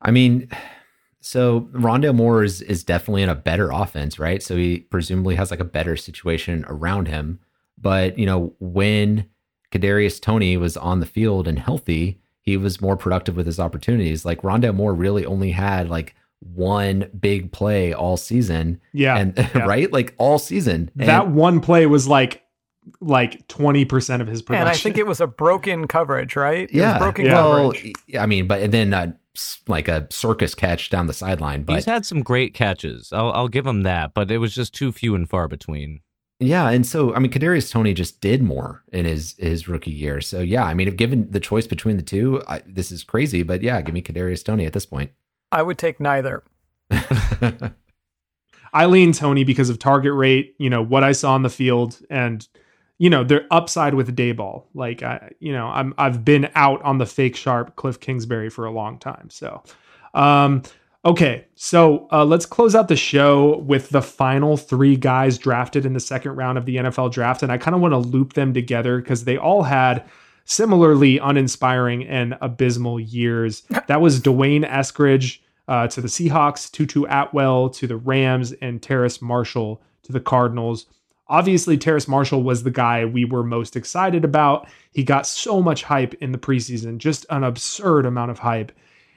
[0.00, 0.48] I mean,
[1.20, 4.44] so Rondale Moore is is definitely in a better offense, right?
[4.44, 7.40] So he presumably has like a better situation around him.
[7.84, 9.26] But you know, when
[9.70, 14.24] Kadarius Toney was on the field and healthy, he was more productive with his opportunities.
[14.24, 18.80] Like Rondale Moore really only had like one big play all season.
[18.92, 19.16] Yeah.
[19.16, 19.64] And yeah.
[19.64, 20.90] right, like all season.
[20.98, 22.42] And- that one play was like
[23.00, 24.66] like 20% of his production.
[24.66, 26.68] And I think it was a broken coverage, right?
[26.68, 27.34] It was yeah, broken Yeah.
[27.34, 27.92] well, coverage.
[28.18, 29.12] I mean, but and then uh,
[29.68, 31.62] like a circus catch down the sideline.
[31.64, 33.12] But He's had some great catches.
[33.12, 36.00] I'll, I'll give him that, but it was just too few and far between.
[36.40, 40.20] Yeah, and so I mean, Kadarius Toney just did more in his his rookie year.
[40.20, 43.42] So yeah, I mean, if given the choice between the two, I, this is crazy,
[43.42, 45.12] but yeah, give me Kadarius Toney at this point.
[45.52, 46.42] I would take neither.
[48.72, 52.00] I lean Tony because of target rate, you know, what I saw on the field
[52.10, 52.46] and
[52.98, 54.66] you know, their upside with Daboll.
[54.74, 58.64] Like I you know, I'm I've been out on the fake sharp Kliff Kingsbury for
[58.64, 59.30] a long time.
[59.30, 59.62] So
[60.14, 60.62] um
[61.04, 65.92] okay, so uh, let's close out the show with the final three guys drafted in
[65.92, 67.42] the second round of the NFL draft.
[67.42, 70.04] And I kind of want to loop them together because they all had
[70.44, 73.62] similarly uninspiring and abysmal years.
[73.86, 79.20] That was D'Wayne Eskridge uh, to the Seahawks, Tutu Atwell to the Rams, and Terrace
[79.20, 80.86] Marshall to the Cardinals.
[81.28, 84.68] Obviously, Terrace Marshall was the guy we were most excited about.
[84.92, 88.72] He got so much hype in the preseason, just an absurd amount of hype.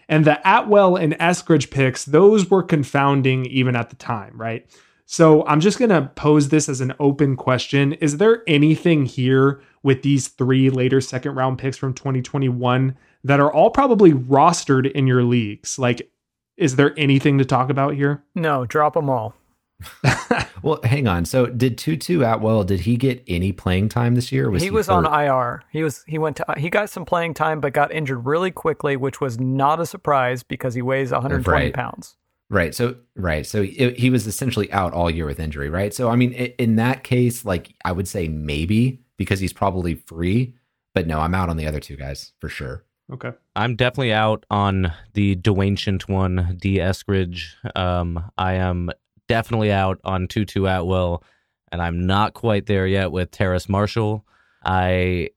[0.10, 4.66] And the Atwell and Eskridge picks, those were confounding even at the time, right?
[5.06, 7.94] So I'm just going to pose this as an open question.
[7.94, 13.52] Is there anything here with these three later second round picks from 2021 that are
[13.52, 15.80] all probably rostered in your leagues?
[15.80, 16.12] Like,
[16.58, 18.24] is there anything to talk about here?
[18.36, 19.34] No, drop them all.
[20.64, 21.26] well, hang on.
[21.26, 22.64] So did Tutu Atwell?
[22.64, 24.50] Did he get any playing time this year?
[24.50, 25.06] Was he, he, was on?
[25.06, 25.64] IR.
[25.72, 28.96] He was he went to he got some playing time, but got injured really quickly,
[28.98, 31.74] which was not a surprise because he weighs 120 Right.
[31.74, 32.16] pounds.
[32.50, 32.74] Right.
[32.74, 33.46] So right.
[33.46, 35.70] So he, he was essentially out all year with injury.
[35.70, 35.94] Right.
[35.94, 40.56] So I mean, in that case, like I would say maybe because he's probably free,
[40.96, 42.84] but no, I'm out on the other two guys for sure.
[43.12, 43.32] Okay.
[43.56, 45.78] I'm definitely out on the D'Wayne
[46.10, 46.78] one, D.
[46.78, 47.54] Eskridge.
[47.74, 48.92] Um, I am
[49.28, 51.24] definitely out on Tutu Atwell,
[51.72, 54.26] and I'm not quite there yet with Terrace Marshall.
[54.64, 55.30] I,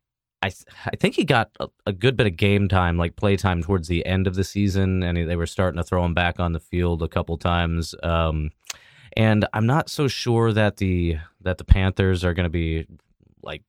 [0.42, 0.50] I,
[0.86, 3.88] I think he got a, a good bit of game time, like play time, towards
[3.88, 6.60] the end of the season, and they were starting to throw him back on the
[6.60, 7.94] field a couple times.
[8.02, 8.50] Um,
[9.16, 12.86] and I'm not so sure that the that the Panthers are going to be
[13.42, 13.62] like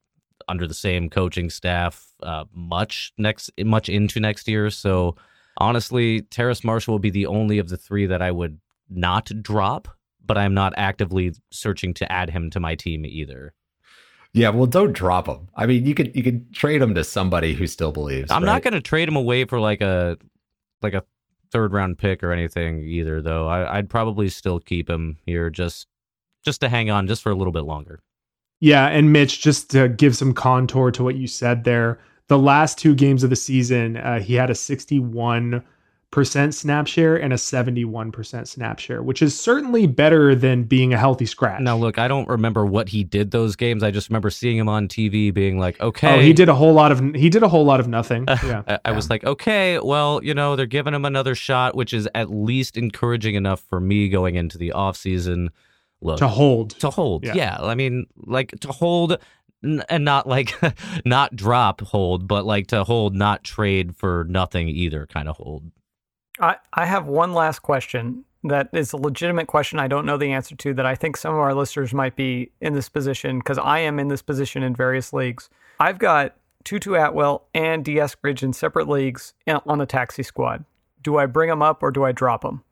[0.48, 4.70] under the same coaching staff uh, much next much into next year.
[4.70, 5.16] So
[5.58, 8.60] honestly, Terrace Marshall will be the only of the three that I would
[8.90, 9.88] not drop,
[10.26, 13.54] but I'm not actively searching to add him to my team either.
[14.34, 14.50] Yeah.
[14.50, 15.50] Well, don't drop him.
[15.56, 18.32] I mean, you could you could trade him to somebody who still believes.
[18.32, 20.18] I'm not going to trade him away for like a
[20.82, 21.04] like a
[21.52, 23.48] third round pick or anything either, though.
[23.48, 25.88] I, I'd probably still keep him here just
[26.44, 28.00] just to hang on just for a little bit longer.
[28.60, 32.78] Yeah, and Mitch, just to give some contour to what you said there, the last
[32.78, 35.64] two games of the season, uh, he had a 61%
[36.14, 41.26] snap share and a 71% snap share, which is certainly better than being a healthy
[41.26, 41.62] scratch.
[41.62, 43.82] Now, look, I don't remember what he did those games.
[43.82, 46.74] I just remember seeing him on TV, being like, "Okay." Oh, he did a whole
[46.74, 48.28] lot of he did a whole lot of nothing.
[48.44, 48.64] Yeah.
[48.68, 52.10] I, I was like, okay, well, you know, they're giving him another shot, which is
[52.16, 55.52] at least encouraging enough for me going into the off season.
[56.02, 56.72] Look, to hold.
[56.80, 57.34] to hold, Yeah.
[57.36, 57.58] yeah.
[57.62, 59.18] I mean, like to hold,
[59.62, 60.54] and not like
[61.06, 65.72] not drop hold, but like to hold, not trade for nothing either, kind of hold.
[66.42, 70.32] I, I have one last question that is a legitimate question I don't know the
[70.32, 73.60] answer to that I think some of our listeners might be in this position because
[73.60, 75.50] I am in this position in various leagues.
[75.80, 77.96] I've got Tutu Atwell and D.
[77.96, 80.66] Eskridge in separate leagues on the taxi squad.
[81.02, 82.64] Do I bring them up or do I drop them?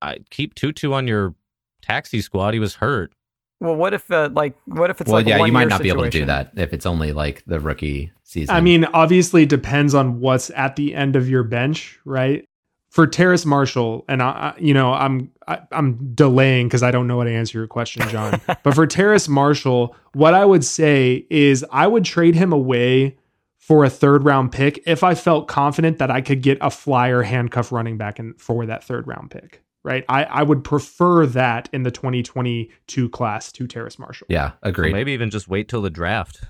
[0.00, 1.34] I keep Tutu on your
[1.80, 2.54] taxi squad.
[2.54, 3.12] He was hurt.
[3.60, 5.82] Well, what if uh, like what if it's well, like a yeah, you might not
[5.82, 8.54] be able to do that if it's only like the rookie season.
[8.54, 12.44] I mean, obviously, it depends on what's at the end of your bench, right?
[12.92, 17.06] For Terrace Marshall, and I, I- you know, I'm I, I'm delaying because I don't
[17.06, 18.38] know how to answer your question, John.
[18.62, 23.16] but for Terrace Marshall, what I would say is I would trade him away
[23.58, 27.22] for a third round pick if I felt confident that I could get a flyer
[27.22, 29.62] handcuff running back in, for that third round pick.
[29.84, 34.26] Right, I, I would prefer that in the 2022 class to Terrace Marshall.
[34.30, 34.92] yeah, Or agreed.
[34.92, 36.40] maybe even just wait till the draft.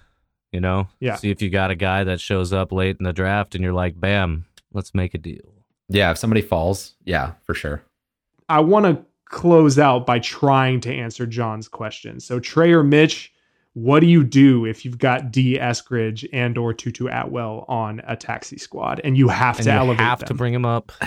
[0.50, 1.14] You know, Yeah.
[1.16, 3.72] See if you got a guy that shows up late in the draft, and you're
[3.72, 5.61] like, bam, let's make a deal.
[5.92, 7.82] Yeah, if somebody falls, yeah, for sure.
[8.48, 12.20] I want to close out by trying to answer John's question.
[12.20, 13.32] So Trey or Mitch,
[13.74, 18.14] what do you do if you've got D Eskridge and or Tutu Atwell on a
[18.16, 20.28] taxi squad and you have And to you elevate have them?
[20.28, 20.92] to bring him up.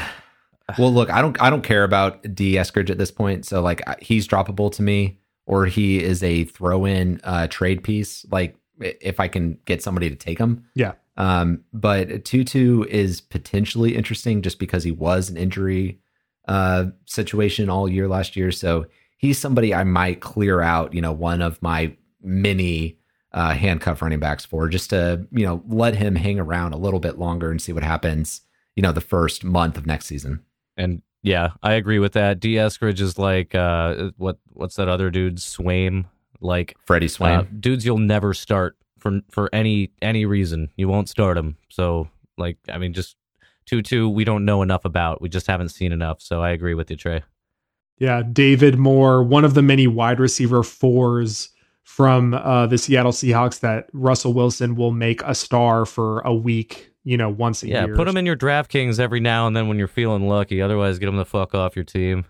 [0.80, 3.46] Well, look, I don't I don't care about D Eskridge at this point.
[3.46, 8.26] So like he's droppable to me, or he is a throw in uh, trade piece.
[8.32, 10.94] Like if I can get somebody to take him, Yeah.
[11.18, 16.00] Um, but Tutu is potentially interesting just because he was an injury
[16.48, 18.52] uh, situation all year last year.
[18.52, 18.86] So
[19.18, 23.00] he's somebody I might clear out, you know, one of my many
[23.32, 27.00] uh, handcuff running backs for just to, you know, let him hang around a little
[27.00, 28.42] bit longer and see what happens,
[28.76, 30.42] you know, the first month of next season.
[30.78, 32.40] And yeah, I agree with that.
[32.40, 32.54] D.
[32.54, 35.42] Eskridge is like uh, what what's that other dude?
[35.42, 36.06] Swain,
[36.40, 40.72] like Freddie Swain, uh, dudes you'll never start for for any any reason.
[40.78, 41.58] You won't start him.
[41.70, 43.16] So like, I mean, just
[43.68, 45.22] Tutu, we don't know enough about.
[45.22, 46.22] We just haven't seen enough.
[46.22, 47.24] So I agree with you, Trey.
[48.00, 51.50] Yeah, David Moore, one of the many wide receiver fours
[51.84, 56.92] from uh, the Seattle Seahawks that Russell Wilson will make a star for a week,
[57.04, 57.96] you know, once a yeah, year.
[57.96, 60.62] put him in your DraftKings every now and then when you're feeling lucky.
[60.62, 62.26] Otherwise, get him the fuck off your team.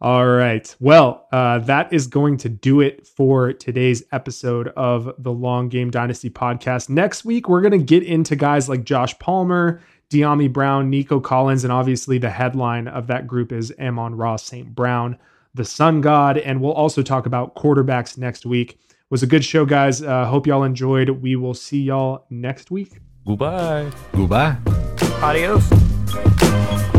[0.00, 0.74] All right.
[0.78, 5.90] Well, uh, that is going to do it for today's episode of the Long Game
[5.90, 6.90] Dynasty podcast.
[6.90, 9.80] Next week, we're going to get into guys like Josh Palmer,
[10.10, 14.74] Dyami Brown, Nico Collins, and obviously the headline of that group is Amon-Ra St.
[14.74, 15.18] Brown,
[15.54, 16.36] the Sun God.
[16.36, 18.72] And we'll also talk about quarterbacks next week.
[18.72, 20.02] It was a good show, guys.
[20.02, 21.08] Uh, hope y'all enjoyed.
[21.08, 23.00] We will see y'all next week.
[23.26, 23.90] Goodbye.
[24.12, 24.58] Goodbye.
[25.22, 26.95] Adios.